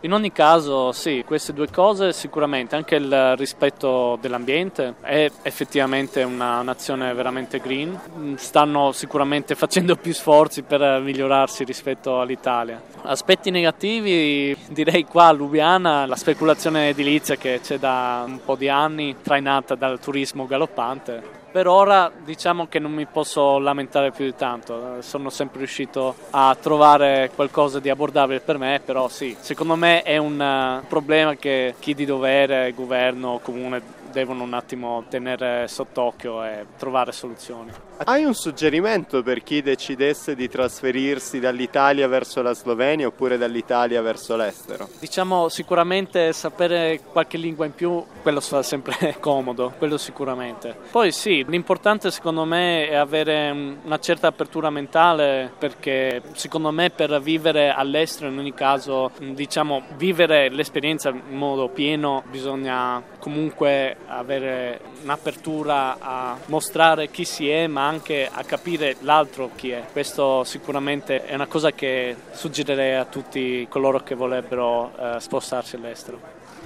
In 0.03 0.15
ogni 0.15 0.33
caso, 0.33 0.93
sì, 0.93 1.23
queste 1.27 1.53
due 1.53 1.69
cose 1.71 2.15
sicuramente, 2.15 2.75
anche 2.75 2.95
il 2.95 3.37
rispetto 3.37 4.17
dell'ambiente, 4.19 4.95
è 5.03 5.31
effettivamente 5.43 6.23
una 6.23 6.63
nazione 6.63 7.13
veramente 7.13 7.61
green, 7.61 8.35
stanno 8.39 8.93
sicuramente 8.93 9.55
facendo 9.55 9.97
più 9.97 10.15
sforzi 10.15 10.63
per 10.63 11.03
migliorarsi 11.03 11.65
rispetto 11.65 12.19
all'Italia. 12.19 12.81
Aspetti 13.03 13.51
negativi, 13.51 14.57
direi 14.71 15.05
qua 15.05 15.27
a 15.27 15.33
Lubiana, 15.33 16.07
la 16.07 16.17
speculazione 16.17 16.89
edilizia 16.89 17.37
che 17.37 17.61
c'è 17.63 17.79
da 17.79 18.25
un 18.27 18.41
po' 18.43 18.57
di 18.57 18.71
anni, 18.71 19.17
trainata 19.23 19.75
dal 19.75 20.01
turismo 20.01 20.47
galoppante, 20.47 21.40
per 21.51 21.67
ora 21.67 22.11
diciamo 22.25 22.67
che 22.69 22.79
non 22.79 22.93
mi 22.93 23.07
posso 23.07 23.59
lamentare 23.59 24.13
più 24.13 24.25
di 24.25 24.35
tanto, 24.35 25.01
sono 25.01 25.31
sempre 25.31 25.59
riuscito 25.59 26.15
a 26.31 26.57
trovare 26.61 27.31
qualcosa 27.35 27.81
di 27.81 27.91
abbordabile 27.91 28.41
per 28.41 28.59
me, 28.59 28.81
però 28.85 29.09
sì, 29.09 29.37
secondo 29.41 29.75
me 29.75 30.03
è 30.03 30.17
un 30.17 30.41
eh, 30.41 30.87
problema 30.87 31.35
che 31.35 31.75
chi 31.79 31.95
di 31.95 32.05
dovere, 32.05 32.73
governo, 32.73 33.41
comune 33.43 33.83
devono 34.13 34.43
un 34.43 34.55
attimo 34.55 35.05
tenere 35.09 35.67
sott'occhio 35.69 36.45
e 36.45 36.67
trovare 36.77 37.13
soluzioni. 37.13 37.90
Hai 38.03 38.25
un 38.25 38.33
suggerimento 38.33 39.23
per 39.23 39.43
chi 39.43 39.61
decidesse 39.61 40.35
di 40.35 40.49
trasferirsi 40.49 41.39
dall'Italia 41.39 42.09
verso 42.09 42.41
la 42.41 42.55
Slovenia 42.55 43.07
oppure 43.07 43.37
dall'Italia 43.37 44.01
verso 44.01 44.37
l'estero? 44.37 44.89
Diciamo 44.99 45.51
sicuramente 45.51 46.33
sapere 46.33 47.03
qualche 47.13 47.37
lingua 47.37 47.67
in 47.67 47.75
più, 47.75 48.03
quello 48.23 48.41
fa 48.41 48.63
sempre 48.63 49.17
comodo, 49.21 49.75
quello 49.77 49.99
sicuramente. 49.99 50.75
Poi 50.91 51.13
sì, 51.13 51.45
l'importante 51.47 52.11
secondo 52.11 52.47
me 52.47 52.89
è 52.89 52.95
avere 52.95 53.51
una 53.85 53.99
certa 53.99 54.29
apertura 54.29 54.71
mentale 54.71 55.53
perché 55.59 56.23
secondo 56.33 56.71
me 56.71 56.89
per 56.89 57.21
vivere 57.21 57.69
all'estero 57.69 58.31
in 58.31 58.39
ogni 58.39 58.55
caso, 58.55 59.11
diciamo, 59.19 59.83
vivere 59.99 60.49
l'esperienza 60.49 61.11
in 61.11 61.37
modo 61.37 61.69
pieno 61.69 62.23
bisogna 62.31 63.03
comunque 63.19 63.95
avere 64.07 64.81
un'apertura 65.03 65.99
a 66.01 66.39
mostrare 66.47 67.11
chi 67.11 67.27
si 67.27 67.51
è 67.51 67.67
ma 67.67 67.89
anche 67.91 68.29
a 68.33 68.45
capire 68.45 68.97
l'altro 69.01 69.51
chi 69.57 69.71
è. 69.71 69.85
Questo 69.91 70.45
sicuramente 70.45 71.25
è 71.27 71.35
una 71.35 71.49
cosa 71.49 71.73
che 71.73 72.15
suggerirei 72.31 72.95
a 72.95 73.05
tutti 73.05 73.67
coloro 73.69 74.03
che 74.05 74.15
vorrebbero 74.15 74.93
eh, 74.97 75.17
spostarsi 75.19 75.75
all'estero. 75.75 76.21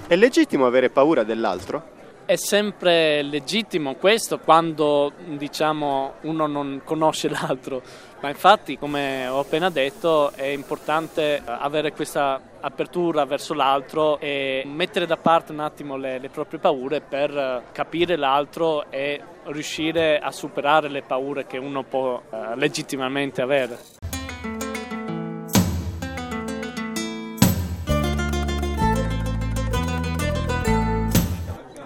È 0.07 0.15
legittimo 0.15 0.67
avere 0.67 0.91
paura 0.91 1.23
dell'altro? 1.23 1.93
È 2.25 2.35
sempre 2.35 3.23
legittimo 3.23 3.95
questo 3.95 4.39
quando 4.39 5.13
diciamo, 5.37 6.13
uno 6.21 6.45
non 6.45 6.81
conosce 6.83 7.27
l'altro, 7.33 7.81
ma 8.25 8.31
infatti 8.31 8.79
come 8.79 9.27
ho 9.27 9.37
appena 9.37 9.69
detto 9.69 10.31
è 10.31 10.47
importante 10.47 11.43
avere 11.45 11.91
questa 11.91 12.41
apertura 12.59 13.23
verso 13.23 13.53
l'altro 13.53 14.17
e 14.19 14.63
mettere 14.65 15.05
da 15.05 15.15
parte 15.15 15.51
un 15.51 15.59
attimo 15.59 15.95
le, 15.95 16.17
le 16.17 16.29
proprie 16.29 16.57
paure 16.57 17.01
per 17.01 17.65
capire 17.71 18.15
l'altro 18.15 18.89
e 18.89 19.21
riuscire 19.43 20.17
a 20.17 20.31
superare 20.31 20.89
le 20.89 21.03
paure 21.03 21.45
che 21.45 21.59
uno 21.59 21.83
può 21.83 22.19
eh, 22.31 22.55
legittimamente 22.55 23.43
avere. 23.43 23.77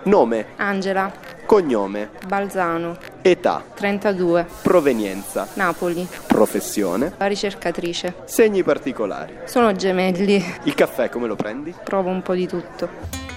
Nome. 0.03 0.45
Angela. 0.55 1.11
Cognome. 1.45 2.11
Balzano. 2.25 3.08
Età. 3.21 3.63
32. 3.73 4.47
Provenienza. 4.61 5.47
Napoli. 5.55 6.07
Professione. 6.25 7.13
La 7.17 7.27
ricercatrice. 7.27 8.15
Segni 8.25 8.63
particolari. 8.63 9.39
Sono 9.45 9.73
gemelli. 9.73 10.43
Il 10.63 10.73
caffè 10.73 11.09
come 11.09 11.27
lo 11.27 11.35
prendi? 11.35 11.73
Provo 11.83 12.09
un 12.09 12.21
po' 12.21 12.33
di 12.33 12.47
tutto. 12.47 13.28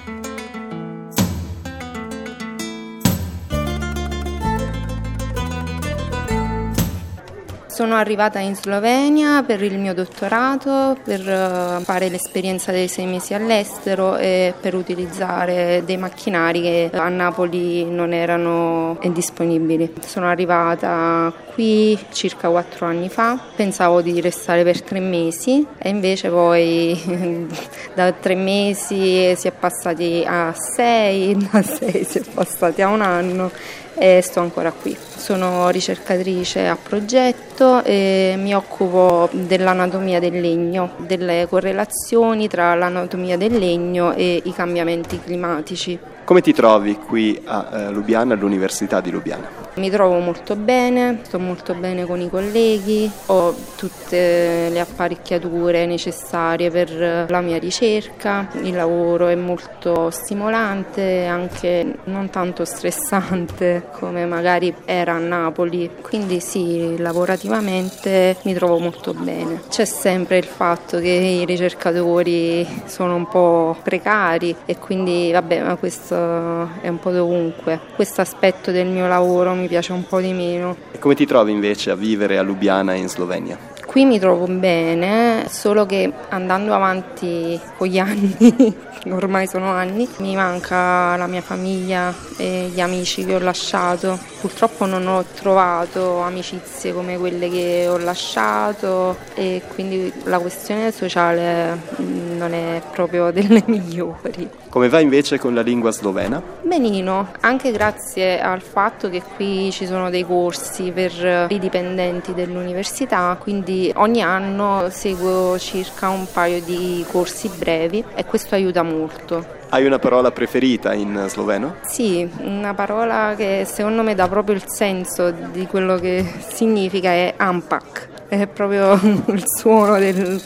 Sono 7.83 7.97
arrivata 7.97 8.38
in 8.38 8.55
Slovenia 8.55 9.42
per 9.42 9.61
il 9.61 9.77
mio 9.77 9.92
dottorato, 9.92 10.97
per 11.03 11.29
eh, 11.29 11.83
fare 11.83 12.09
l'esperienza 12.11 12.71
dei 12.71 12.87
sei 12.87 13.07
mesi 13.07 13.35
all'estero 13.35 14.16
e 14.18 14.55
per 14.61 14.77
utilizzare 14.77 15.83
dei 15.85 15.97
macchinari 15.97 16.62
che 16.62 16.90
a 16.92 17.09
Napoli 17.09 17.85
non 17.85 18.12
erano 18.12 18.97
disponibili. 19.12 19.95
Sono 19.99 20.29
arrivata 20.29 21.33
qui 21.55 21.99
circa 22.12 22.49
quattro 22.51 22.87
anni 22.87 23.09
fa, 23.09 23.37
pensavo 23.57 24.01
di 24.01 24.21
restare 24.21 24.62
per 24.62 24.81
tre 24.81 25.01
mesi 25.01 25.66
e 25.77 25.88
invece 25.88 26.29
poi 26.29 27.49
da 27.95 28.12
tre 28.12 28.37
mesi 28.37 29.35
si 29.35 29.49
è 29.49 29.51
passati 29.51 30.23
a 30.25 30.55
sei, 30.55 31.37
da 31.51 31.61
sei 31.62 32.05
si 32.05 32.18
è 32.18 32.23
passati 32.33 32.81
a 32.81 32.87
un 32.87 33.01
anno 33.01 33.51
e 33.94 34.20
sto 34.22 34.40
ancora 34.40 34.72
qui. 34.72 34.96
Sono 34.96 35.68
ricercatrice 35.70 36.66
a 36.66 36.76
progetto 36.76 37.83
e 37.85 38.35
mi 38.38 38.55
occupo 38.55 39.28
dell'anatomia 39.33 40.18
del 40.20 40.40
legno, 40.40 40.92
delle 40.98 41.46
correlazioni 41.48 42.48
tra 42.48 42.74
l'anatomia 42.74 43.37
del 43.37 43.59
legno 43.59 44.12
e 44.14 44.40
i 44.44 44.52
cambiamenti 44.52 45.20
climatici. 45.22 45.98
Come 46.24 46.40
ti 46.40 46.52
trovi 46.52 46.96
qui 46.96 47.40
a 47.44 47.68
eh, 47.72 47.90
Lubiana, 47.90 48.35
all'Università 48.35 49.00
di 49.00 49.11
Lubiana? 49.11 49.62
Mi 49.74 49.88
trovo 49.88 50.18
molto 50.18 50.54
bene, 50.54 51.20
sto 51.22 51.38
molto 51.38 51.72
bene 51.74 52.04
con 52.04 52.20
i 52.20 52.28
colleghi, 52.28 53.11
ho 53.26 53.54
tutte 53.74 54.68
le 54.68 54.80
apparecchiature 54.80 55.87
necessarie 55.87 56.70
per 56.70 57.26
la 57.28 57.40
mia 57.40 57.58
ricerca, 57.58 58.50
il 58.61 58.74
lavoro 58.74 59.28
è 59.28 59.35
molto 59.35 60.11
stimolante, 60.11 61.24
anche 61.24 62.00
non 62.04 62.28
tanto 62.28 62.66
stressante 62.66 63.88
come 63.98 64.26
magari 64.26 64.74
era 64.85 65.14
a 65.14 65.18
Napoli, 65.18 65.90
quindi 66.02 66.40
sì, 66.40 66.96
lavorativamente 66.98 68.37
mi 68.42 68.52
trovo 68.52 68.78
molto 68.78 69.14
bene. 69.14 69.62
C'è 69.70 69.87
sempre 69.87 70.37
il 70.37 70.44
fatto 70.44 70.98
che 70.98 71.08
i 71.08 71.46
ricercatori 71.46 72.66
sono 72.85 73.14
un 73.14 73.26
po' 73.26 73.74
precari 73.82 74.54
e 74.66 74.76
quindi 74.78 75.30
vabbè, 75.32 75.62
ma 75.62 75.76
questo 75.76 76.14
è 76.14 76.88
un 76.88 76.98
po' 77.00 77.11
dovunque. 77.11 77.80
Questo 77.94 78.20
aspetto 78.20 78.70
del 78.70 78.87
mio 78.87 79.08
lavoro 79.08 79.54
mi 79.54 79.62
piace 79.68 79.92
un 79.92 80.07
po' 80.07 80.20
di 80.20 80.33
meno. 80.33 80.77
E 80.92 80.98
come 80.98 81.14
ti 81.14 81.27
trovi 81.27 81.53
invece 81.53 81.90
a 81.90 81.94
vivere 81.94 82.38
a 82.38 82.42
Lubiana 82.42 82.94
in 82.94 83.09
Slovenia? 83.09 83.71
Qui 83.92 84.07
mi 84.07 84.18
trovo 84.18 84.46
bene, 84.46 85.44
solo 85.50 85.85
che 85.85 86.11
andando 86.31 86.72
avanti 86.72 87.61
con 87.76 87.87
gli 87.87 87.98
anni, 87.98 88.74
ormai 89.11 89.46
sono 89.46 89.68
anni, 89.68 90.09
mi 90.20 90.35
manca 90.35 91.14
la 91.16 91.26
mia 91.26 91.42
famiglia 91.42 92.14
e 92.38 92.70
gli 92.72 92.81
amici 92.81 93.22
che 93.22 93.35
ho 93.35 93.38
lasciato. 93.38 94.18
Purtroppo 94.40 94.87
non 94.87 95.07
ho 95.07 95.22
trovato 95.35 96.20
amicizie 96.20 96.94
come 96.94 97.18
quelle 97.18 97.50
che 97.50 97.87
ho 97.87 97.98
lasciato 97.98 99.18
e 99.35 99.61
quindi 99.74 100.11
la 100.24 100.38
questione 100.38 100.90
sociale 100.90 101.78
mm, 102.00 102.37
non 102.38 102.55
è 102.55 102.81
proprio 102.92 103.28
delle 103.33 103.62
migliori. 103.66 104.48
Come 104.70 104.88
va 104.88 105.00
invece 105.00 105.38
con 105.38 105.52
la 105.55 105.61
lingua 105.61 105.90
slovena? 105.90 106.42
Benino, 106.62 107.33
anche 107.40 107.70
grazie 107.72 108.40
al 108.40 108.62
fatto 108.62 109.11
che 109.11 109.20
qui 109.37 109.70
ci 109.70 109.85
sono 109.85 110.09
dei 110.09 110.24
corsi 110.24 110.90
per 110.92 111.46
i 111.50 111.59
dipendenti 111.59 112.33
dell'università, 112.33 113.37
quindi 113.38 113.82
ogni 113.97 114.23
anno 114.23 114.88
seguo 114.90 115.59
circa 115.59 116.11
un 116.11 116.27
paio 116.31 116.61
di 116.61 117.05
corsi 117.11 117.49
brevi 117.49 118.05
e 118.14 118.25
questo 118.25 118.55
aiuta 118.55 118.83
molto. 118.83 119.61
Hai 119.71 119.87
una 119.87 119.99
parola 119.99 120.31
preferita 120.31 120.92
in 120.92 121.25
sloveno? 121.29 121.77
Sì, 121.87 122.29
una 122.42 122.75
parola 122.75 123.33
che 123.35 123.66
secondo 123.66 124.03
me 124.03 124.14
dà 124.14 124.29
proprio 124.29 124.55
il 124.55 124.64
senso 124.66 125.31
di 125.31 125.66
quello 125.66 125.97
che 125.97 126.25
significa 126.53 127.11
è 127.11 127.35
ampak, 127.37 128.09
è 128.29 128.47
proprio 128.47 128.92
il 129.33 129.42
suono 129.47 129.99
del 129.99 130.40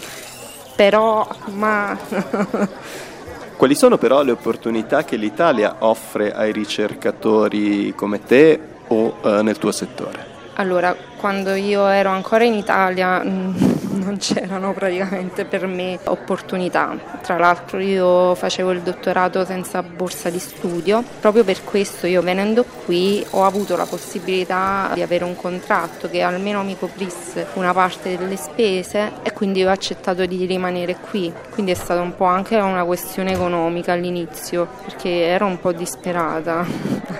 però, 0.76 1.26
ma... 1.54 1.98
Quali 3.56 3.74
sono 3.74 3.96
però 3.96 4.22
le 4.22 4.32
opportunità 4.32 5.02
che 5.04 5.16
l'Italia 5.16 5.76
offre 5.78 6.34
ai 6.34 6.52
ricercatori 6.52 7.94
come 7.94 8.22
te 8.22 8.60
o 8.88 9.16
eh, 9.22 9.42
nel 9.42 9.56
tuo 9.56 9.72
settore? 9.72 10.35
Allora, 10.58 10.96
quando 11.18 11.54
io 11.54 11.86
ero 11.86 12.08
ancora 12.08 12.44
in 12.44 12.54
Italia 12.54 13.22
mm, 13.22 13.56
non 14.00 14.16
c'erano 14.16 14.72
praticamente 14.72 15.44
per 15.44 15.66
me 15.66 15.98
opportunità. 16.04 16.96
Tra 17.20 17.36
l'altro 17.36 17.78
io 17.78 18.34
facevo 18.34 18.70
il 18.70 18.80
dottorato 18.80 19.44
senza 19.44 19.82
borsa 19.82 20.30
di 20.30 20.38
studio, 20.38 21.04
proprio 21.20 21.44
per 21.44 21.62
questo 21.62 22.06
io 22.06 22.22
venendo 22.22 22.64
qui 22.64 23.24
ho 23.30 23.44
avuto 23.44 23.76
la 23.76 23.84
possibilità 23.84 24.92
di 24.94 25.02
avere 25.02 25.24
un 25.24 25.36
contratto 25.36 26.08
che 26.08 26.22
almeno 26.22 26.62
mi 26.62 26.78
coprisse 26.78 27.48
una 27.54 27.74
parte 27.74 28.16
delle 28.16 28.36
spese 28.36 29.12
e 29.22 29.32
quindi 29.34 29.62
ho 29.62 29.70
accettato 29.70 30.24
di 30.24 30.46
rimanere 30.46 30.96
qui. 31.10 31.30
Quindi 31.50 31.72
è 31.72 31.74
stata 31.74 32.00
un 32.00 32.14
po' 32.16 32.24
anche 32.24 32.56
una 32.56 32.84
questione 32.84 33.32
economica 33.32 33.92
all'inizio, 33.92 34.66
perché 34.84 35.26
ero 35.26 35.44
un 35.44 35.60
po' 35.60 35.72
disperata 35.72 36.64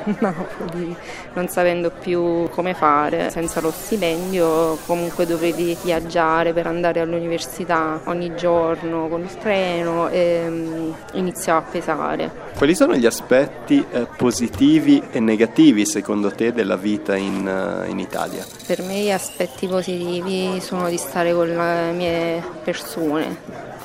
Napoli, 0.20 0.96
non 1.34 1.48
sapendo 1.48 1.90
più 1.90 2.48
come 2.50 2.74
fare 2.74 3.30
senza 3.30 3.60
lo 3.60 3.70
stipendio, 3.70 4.78
comunque 4.86 5.26
dovevi 5.26 5.76
viaggiare 5.82 6.52
per 6.52 6.66
andare 6.66 7.00
all'università 7.00 8.00
ogni 8.04 8.34
giorno 8.36 9.08
con 9.08 9.22
il 9.22 9.36
treno 9.38 10.08
e 10.08 10.44
um, 10.46 10.94
iniziava 11.14 11.58
a 11.58 11.62
pesare. 11.62 12.30
Quali 12.56 12.74
sono 12.74 12.94
gli 12.94 13.06
aspetti 13.06 13.84
eh, 13.90 14.06
positivi 14.16 15.02
e 15.10 15.20
negativi 15.20 15.84
secondo 15.84 16.30
te 16.30 16.52
della 16.52 16.76
vita 16.76 17.16
in, 17.16 17.46
uh, 17.46 17.90
in 17.90 17.98
Italia? 17.98 18.44
Per 18.66 18.82
me 18.82 19.00
gli 19.00 19.10
aspetti 19.10 19.66
positivi 19.66 20.60
sono 20.60 20.88
di 20.88 20.96
stare 20.96 21.34
con 21.34 21.48
le 21.48 21.92
mie 21.92 22.42
persone, 22.62 23.36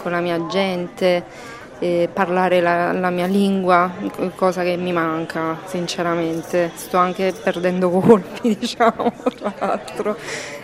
con 0.04 0.12
la 0.12 0.20
mia 0.20 0.46
gente 0.48 1.51
eh, 1.82 2.10
parlare 2.14 2.62
la, 2.62 2.92
la, 2.92 3.10
mia 3.10 3.26
lingua, 3.26 3.92
cosa 4.36 4.62
che 4.62 4.78
mi 4.78 4.94
manca 4.94 5.58
sinceramente. 5.66 6.72
Sto 6.76 6.98
anche 6.98 7.34
perdendo 7.34 7.90
colpi, 8.00 8.56
diciamo, 8.56 9.12
tra 9.36 9.54
l'altro. 9.58 10.16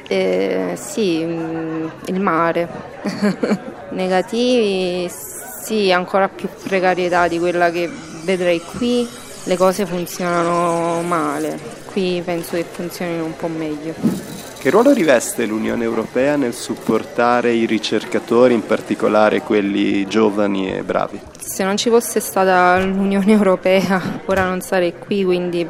Eh, 0.07 0.73
sì, 0.75 1.23
mm, 1.25 1.87
il 2.05 2.19
mare. 2.21 2.67
Negativi, 3.89 5.09
sì, 5.09 5.91
ancora 5.91 6.29
più 6.29 6.47
precarietà 6.63 7.27
di 7.27 7.39
quella 7.39 7.71
che 7.71 7.89
vedrei 8.23 8.61
qui. 8.61 9.07
Le 9.45 9.57
cose 9.57 9.85
funzionano 9.85 11.01
male, 11.01 11.57
qui 11.85 12.21
penso 12.23 12.57
che 12.57 12.65
funzionino 12.69 13.23
un 13.23 13.35
po' 13.35 13.47
meglio. 13.47 14.36
Che 14.67 14.73
ruolo 14.73 14.91
riveste 14.91 15.45
l'Unione 15.45 15.85
Europea 15.85 16.35
nel 16.35 16.53
supportare 16.53 17.53
i 17.53 17.65
ricercatori, 17.65 18.53
in 18.53 18.65
particolare 18.65 19.39
quelli 19.39 20.05
giovani 20.07 20.69
e 20.69 20.83
bravi? 20.83 21.21
Se 21.39 21.63
non 21.63 21.77
ci 21.77 21.89
fosse 21.89 22.19
stata 22.19 22.77
l'Unione 22.83 23.31
Europea 23.31 24.01
ora 24.25 24.43
non 24.43 24.59
sarei 24.59 24.93
qui, 24.99 25.23
quindi 25.23 25.65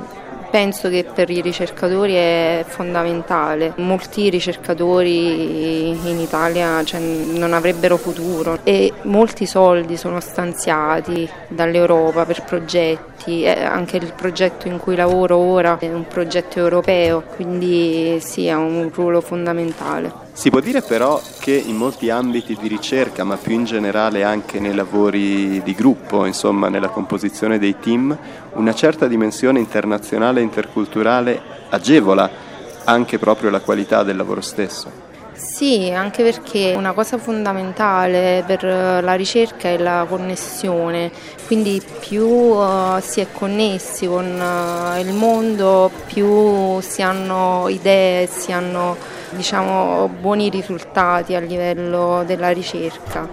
penso 0.49 0.89
che 0.89 1.05
per 1.13 1.29
i 1.29 1.41
ricercatori 1.41 2.13
è 2.13 2.65
fondamentale. 2.67 3.73
Molti 3.77 4.29
ricercatori 4.29 5.89
in 5.89 6.19
Italia 6.19 6.83
cioè, 6.83 6.99
non 6.99 7.53
avrebbero 7.53 7.97
futuro 7.97 8.59
e 8.63 8.91
molti 9.03 9.45
soldi 9.45 9.97
sono 9.97 10.19
stanziati 10.19 11.29
dall'Europa 11.47 12.25
per 12.25 12.43
progetti 12.43 13.45
anche 13.47 13.97
il 13.97 14.13
progetto 14.15 14.67
in 14.67 14.77
cui 14.77 14.95
lavoro 14.95 15.37
ora 15.37 15.77
è 15.79 15.91
un 15.91 16.07
progetto 16.07 16.59
europeo, 16.59 17.23
quindi 17.35 18.19
sì, 18.21 18.49
ha 18.49 18.57
un 18.57 18.89
ruolo 18.93 19.21
fondamentale. 19.21 20.26
Si 20.37 20.51
può 20.51 20.59
dire 20.59 20.83
però 20.83 21.19
che 21.39 21.51
in 21.53 21.75
molti 21.75 22.11
ambiti 22.11 22.55
di 22.61 22.67
ricerca, 22.67 23.23
ma 23.23 23.37
più 23.37 23.53
in 23.53 23.63
generale 23.65 24.23
anche 24.23 24.59
nei 24.59 24.75
lavori 24.75 25.63
di 25.63 25.73
gruppo, 25.73 26.25
insomma 26.25 26.69
nella 26.69 26.89
composizione 26.89 27.57
dei 27.57 27.79
team, 27.79 28.15
una 28.53 28.73
certa 28.75 29.07
dimensione 29.07 29.57
internazionale 29.57 30.39
e 30.39 30.43
interculturale 30.43 31.41
agevola 31.69 32.29
anche 32.83 33.17
proprio 33.17 33.49
la 33.49 33.61
qualità 33.61 34.03
del 34.03 34.15
lavoro 34.15 34.41
stesso. 34.41 35.05
Sì, 35.33 35.91
anche 35.91 36.21
perché 36.21 36.75
una 36.77 36.93
cosa 36.93 37.17
fondamentale 37.17 38.43
per 38.45 38.63
la 38.63 39.13
ricerca 39.15 39.69
è 39.69 39.79
la 39.79 40.05
connessione, 40.07 41.11
quindi 41.47 41.81
più 41.99 42.27
uh, 42.27 42.99
si 42.99 43.21
è 43.21 43.27
connessi 43.31 44.05
con 44.05 44.25
uh, 44.25 44.99
il 44.99 45.13
mondo, 45.13 45.89
più 46.05 46.79
si 46.81 47.01
hanno 47.01 47.67
idee, 47.69 48.27
si 48.27 48.51
hanno 48.51 49.16
diciamo, 49.31 50.07
buoni 50.07 50.49
risultati 50.49 51.35
a 51.35 51.39
livello 51.39 52.23
della 52.25 52.49
ricerca. 52.49 53.27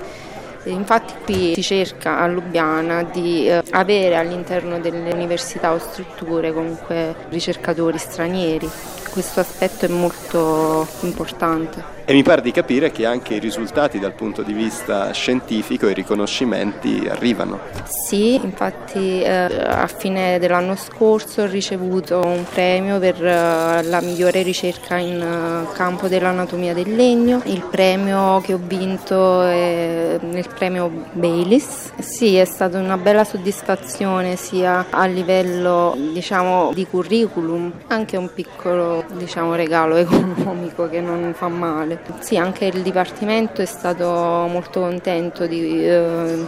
Infatti 0.64 1.12
qui 1.24 1.52
si 1.54 1.62
cerca 1.62 2.20
a 2.20 2.26
Lubiana 2.26 3.02
di 3.02 3.46
eh, 3.46 3.62
avere 3.70 4.16
all'interno 4.16 4.80
delle 4.80 5.12
università 5.12 5.72
o 5.72 5.78
strutture 5.78 6.52
comunque 6.52 7.14
ricercatori 7.28 7.98
stranieri. 7.98 8.70
Questo 9.10 9.40
aspetto 9.40 9.84
è 9.84 9.88
molto 9.88 10.86
importante. 11.00 11.84
E 12.06 12.12
mi 12.12 12.22
pare 12.22 12.42
di 12.42 12.50
capire 12.50 12.90
che 12.90 13.06
anche 13.06 13.36
i 13.36 13.38
risultati 13.38 13.98
dal 13.98 14.12
punto 14.12 14.42
di 14.42 14.52
vista 14.52 15.10
scientifico, 15.12 15.88
i 15.88 15.94
riconoscimenti 15.94 17.08
arrivano. 17.08 17.60
Sì, 17.86 18.34
infatti 18.34 19.22
eh, 19.22 19.30
a 19.30 19.86
fine 19.86 20.38
dell'anno 20.38 20.76
scorso 20.76 21.40
ho 21.40 21.46
ricevuto 21.46 22.20
un 22.22 22.44
premio 22.44 22.98
per 22.98 23.24
eh, 23.24 23.82
la 23.84 24.02
migliore 24.02 24.42
ricerca 24.42 24.98
in 24.98 25.18
uh, 25.18 25.72
campo 25.72 26.06
dell'anatomia 26.06 26.74
del 26.74 26.94
legno. 26.94 27.40
Il 27.46 27.62
premio 27.70 28.38
che 28.42 28.52
ho 28.52 28.60
vinto 28.62 29.40
è 29.40 30.18
il 30.20 30.48
premio 30.54 30.90
Baylis. 31.12 31.94
Sì, 32.00 32.36
è 32.36 32.44
stata 32.44 32.78
una 32.78 32.98
bella 32.98 33.24
soddisfazione 33.24 34.36
sia 34.36 34.88
a 34.90 35.06
livello 35.06 35.96
diciamo, 36.12 36.70
di 36.74 36.86
curriculum, 36.86 37.72
anche 37.86 38.18
un 38.18 38.30
piccolo 38.30 39.06
diciamo, 39.14 39.54
regalo 39.54 39.96
economico 39.96 40.86
che 40.90 41.00
non 41.00 41.32
fa 41.34 41.48
male 41.48 41.92
nazionale. 41.94 42.24
Sì, 42.24 42.36
anche 42.36 42.66
il 42.66 42.82
Dipartimento 42.82 43.62
è 43.62 43.66
stato 43.66 44.06
molto 44.06 44.80
contento 44.80 45.46
di, 45.46 45.86
eh, 45.86 46.46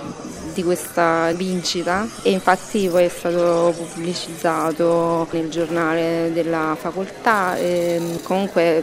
di 0.54 0.62
questa 0.62 1.32
vincita 1.32 2.06
e 2.22 2.30
infatti 2.30 2.88
poi 2.88 3.04
è 3.04 3.08
stato 3.08 3.74
pubblicizzato 3.76 5.28
nel 5.30 5.50
giornale 5.50 6.30
della 6.32 6.74
facoltà 6.78 7.56
e 7.56 8.00
comunque 8.22 8.82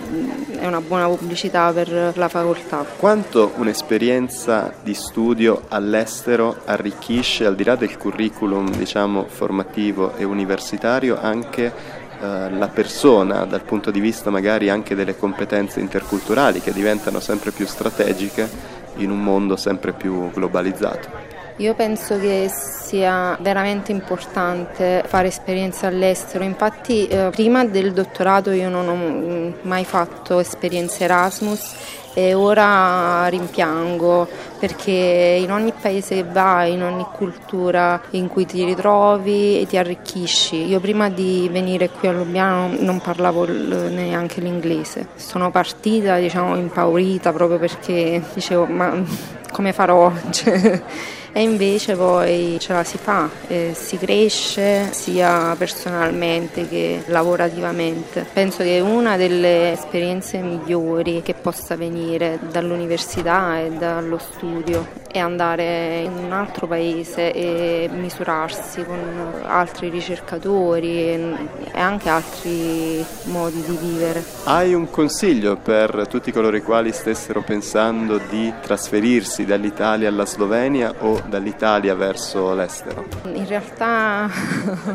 è 0.59 0.65
una 0.65 0.81
buona 0.81 1.07
pubblicità 1.07 1.71
per 1.71 2.13
la 2.15 2.27
facoltà. 2.27 2.85
Quanto 2.97 3.53
un'esperienza 3.55 4.73
di 4.83 4.93
studio 4.93 5.63
all'estero 5.69 6.57
arricchisce 6.65 7.45
al 7.45 7.55
di 7.55 7.63
là 7.63 7.75
del 7.75 7.97
curriculum 7.97 8.69
diciamo, 8.75 9.25
formativo 9.27 10.15
e 10.15 10.23
universitario 10.23 11.19
anche 11.19 12.01
eh, 12.23 12.49
la 12.51 12.69
persona 12.69 13.43
dal 13.43 13.63
punto 13.63 13.91
di 13.91 13.99
vista 13.99 14.29
magari 14.29 14.69
anche 14.69 14.95
delle 14.95 15.17
competenze 15.17 15.81
interculturali 15.81 16.61
che 16.61 16.71
diventano 16.71 17.19
sempre 17.19 17.51
più 17.51 17.65
strategiche 17.65 18.49
in 18.97 19.11
un 19.11 19.21
mondo 19.21 19.57
sempre 19.57 19.91
più 19.91 20.31
globalizzato. 20.31 21.22
Io 21.57 21.75
penso 21.75 22.19
che 22.19 22.49
sia 22.49 23.37
veramente 23.39 23.91
importante 23.91 25.03
fare 25.05 25.27
esperienze 25.27 25.85
all'estero, 25.85 26.43
infatti 26.43 27.05
eh, 27.05 27.29
prima 27.31 27.63
del 27.63 27.93
dottorato 27.93 28.49
io 28.49 28.69
non 28.69 28.87
ho 28.87 29.53
mai 29.61 29.85
fatto 29.85 30.39
esperienze 30.39 31.03
Erasmus 31.03 31.75
e 32.15 32.33
ora 32.33 33.27
rimpiango 33.27 34.27
perché 34.57 34.91
in 35.39 35.51
ogni 35.51 35.73
paese 35.79 36.15
che 36.15 36.23
vai, 36.23 36.73
in 36.73 36.81
ogni 36.81 37.05
cultura 37.11 38.01
in 38.11 38.27
cui 38.29 38.47
ti 38.47 38.63
ritrovi 38.63 39.61
e 39.61 39.67
ti 39.67 39.77
arricchisci. 39.77 40.67
Io 40.67 40.79
prima 40.79 41.09
di 41.09 41.49
venire 41.51 41.89
qui 41.89 42.07
a 42.07 42.13
Lubiano 42.13 42.75
non 42.79 42.99
parlavo 42.99 43.45
neanche 43.45 44.41
l'inglese, 44.41 45.09
sono 45.17 45.51
partita 45.51 46.17
diciamo 46.17 46.55
impaurita 46.55 47.31
proprio 47.31 47.59
perché 47.59 48.23
dicevo 48.33 48.65
ma 48.65 49.03
come 49.51 49.71
farò? 49.71 50.11
E 51.35 51.41
invece 51.41 51.95
poi 51.95 52.57
ce 52.59 52.73
la 52.73 52.83
si 52.83 52.99
fa, 52.99 53.27
eh, 53.47 53.71
si 53.73 53.97
cresce 53.97 54.93
sia 54.93 55.55
personalmente 55.57 56.67
che 56.67 57.01
lavorativamente. 57.07 58.23
Penso 58.31 58.61
che 58.61 58.79
una 58.79 59.17
delle 59.17 59.71
esperienze 59.71 60.37
migliori 60.37 61.23
che 61.23 61.33
possa 61.33 61.75
venire 61.75 62.37
dall'università 62.51 63.59
e 63.59 63.71
dallo 63.71 64.19
studio 64.19 65.01
è 65.13 65.19
andare 65.19 66.01
in 66.01 66.11
un 66.11 66.31
altro 66.31 66.65
paese 66.65 67.31
e 67.31 67.89
misurarsi 67.91 68.83
con 68.83 69.41
altri 69.43 69.89
ricercatori 69.89 71.07
e 71.07 71.35
anche 71.73 72.09
altri 72.09 73.05
modi 73.25 73.61
di 73.61 73.77
vivere. 73.79 74.23
Hai 74.45 74.73
un 74.73 74.89
consiglio 74.89 75.55
per 75.55 76.07
tutti 76.09 76.31
coloro 76.31 76.57
i 76.57 76.63
quali 76.63 76.91
stessero 76.91 77.41
pensando 77.41 78.19
di 78.29 78.51
trasferirsi 78.61 79.45
dall'Italia 79.45 80.09
alla 80.09 80.25
Slovenia 80.25 80.93
o 80.99 81.21
dall'Italia 81.27 81.95
verso 81.95 82.53
l'estero? 82.53 83.05
In 83.25 83.47
realtà 83.47 84.29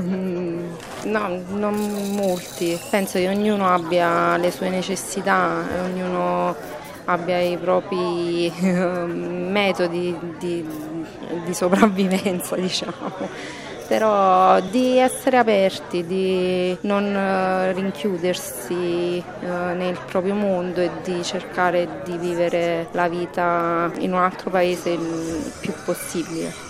no, 1.04 1.42
non 1.48 2.12
molti. 2.14 2.78
Penso 2.90 3.18
che 3.18 3.28
ognuno 3.28 3.68
abbia 3.68 4.36
le 4.36 4.50
sue 4.50 4.68
necessità, 4.68 5.64
ognuno 5.84 6.54
abbia 7.04 7.38
i 7.40 7.56
propri 7.56 8.52
metodi 8.60 10.16
di, 10.38 10.66
di 11.44 11.54
sopravvivenza, 11.54 12.56
diciamo 12.56 13.66
però 13.88 14.60
di 14.60 14.98
essere 14.98 15.38
aperti, 15.38 16.06
di 16.06 16.76
non 16.82 17.04
eh, 17.06 17.72
rinchiudersi 17.72 19.16
eh, 19.16 19.24
nel 19.74 19.98
proprio 20.06 20.34
mondo 20.34 20.80
e 20.82 20.90
di 21.02 21.24
cercare 21.24 22.02
di 22.04 22.18
vivere 22.18 22.88
la 22.92 23.08
vita 23.08 23.90
in 24.00 24.12
un 24.12 24.18
altro 24.18 24.50
paese 24.50 24.90
il 24.90 25.52
più 25.60 25.72
possibile. 25.84 26.67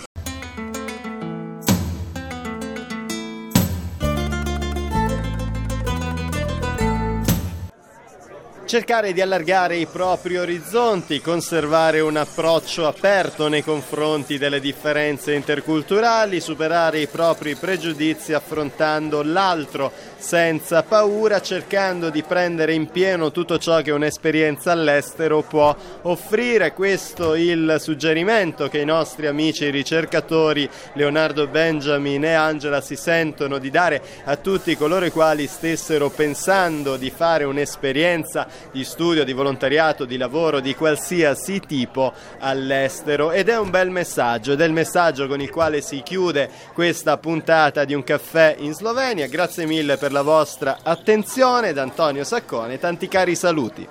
Cercare 8.69 9.13
di 9.13 9.21
allargare 9.21 9.77
i 9.77 9.87
propri 9.87 10.37
orizzonti, 10.37 11.21
conservare 11.21 12.01
un 12.01 12.17
approccio 12.17 12.85
aperto 12.85 13.47
nei 13.47 13.63
confronti 13.63 14.37
delle 14.37 14.59
differenze 14.59 15.33
interculturali, 15.33 16.39
superare 16.39 16.99
i 16.99 17.07
propri 17.07 17.55
pregiudizi 17.55 18.33
affrontando 18.33 19.23
l'altro 19.23 19.91
senza 20.19 20.83
paura, 20.83 21.41
cercando 21.41 22.11
di 22.11 22.21
prendere 22.21 22.73
in 22.73 22.91
pieno 22.91 23.31
tutto 23.31 23.57
ciò 23.57 23.81
che 23.81 23.89
un'esperienza 23.89 24.71
all'estero 24.71 25.41
può 25.41 25.75
offrire. 26.03 26.73
Questo 26.73 27.33
il 27.33 27.77
suggerimento 27.79 28.67
che 28.67 28.81
i 28.81 28.85
nostri 28.85 29.25
amici 29.25 29.67
ricercatori 29.71 30.69
Leonardo 30.93 31.47
Benjamin 31.47 32.23
e 32.23 32.33
Angela 32.33 32.81
si 32.81 32.95
sentono 32.95 33.57
di 33.57 33.71
dare 33.71 33.99
a 34.25 34.35
tutti 34.35 34.77
coloro 34.77 35.05
i 35.05 35.11
quali 35.11 35.47
stessero 35.47 36.11
pensando 36.11 36.97
di 36.97 37.09
fare 37.09 37.45
un'esperienza 37.45 38.57
di 38.71 38.83
studio, 38.83 39.23
di 39.23 39.33
volontariato, 39.33 40.05
di 40.05 40.17
lavoro 40.17 40.59
di 40.59 40.75
qualsiasi 40.75 41.59
tipo 41.59 42.13
all'estero 42.39 43.31
ed 43.31 43.49
è 43.49 43.57
un 43.57 43.69
bel 43.69 43.89
messaggio 43.89 44.53
ed 44.53 44.61
è 44.61 44.65
il 44.65 44.73
messaggio 44.73 45.27
con 45.27 45.41
il 45.41 45.49
quale 45.49 45.81
si 45.81 46.01
chiude 46.01 46.49
questa 46.73 47.17
puntata 47.17 47.85
di 47.85 47.93
un 47.93 48.03
caffè 48.03 48.55
in 48.59 48.73
Slovenia. 48.73 49.27
Grazie 49.27 49.65
mille 49.65 49.97
per 49.97 50.11
la 50.11 50.21
vostra 50.21 50.79
attenzione 50.83 51.73
da 51.73 51.81
Antonio 51.81 52.23
Saccone, 52.23 52.79
tanti 52.79 53.07
cari 53.07 53.35
saluti. 53.35 53.87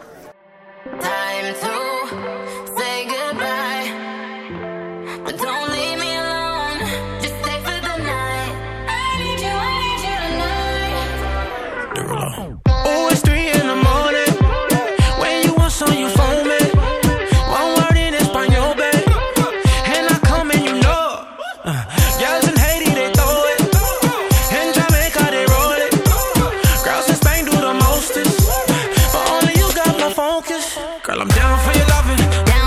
Girl, 31.05 31.21
I'm 31.21 31.29
down 31.29 31.59
for 31.61 31.79
your 31.79 31.87
loving. 31.87 32.58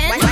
Depends 0.00 0.29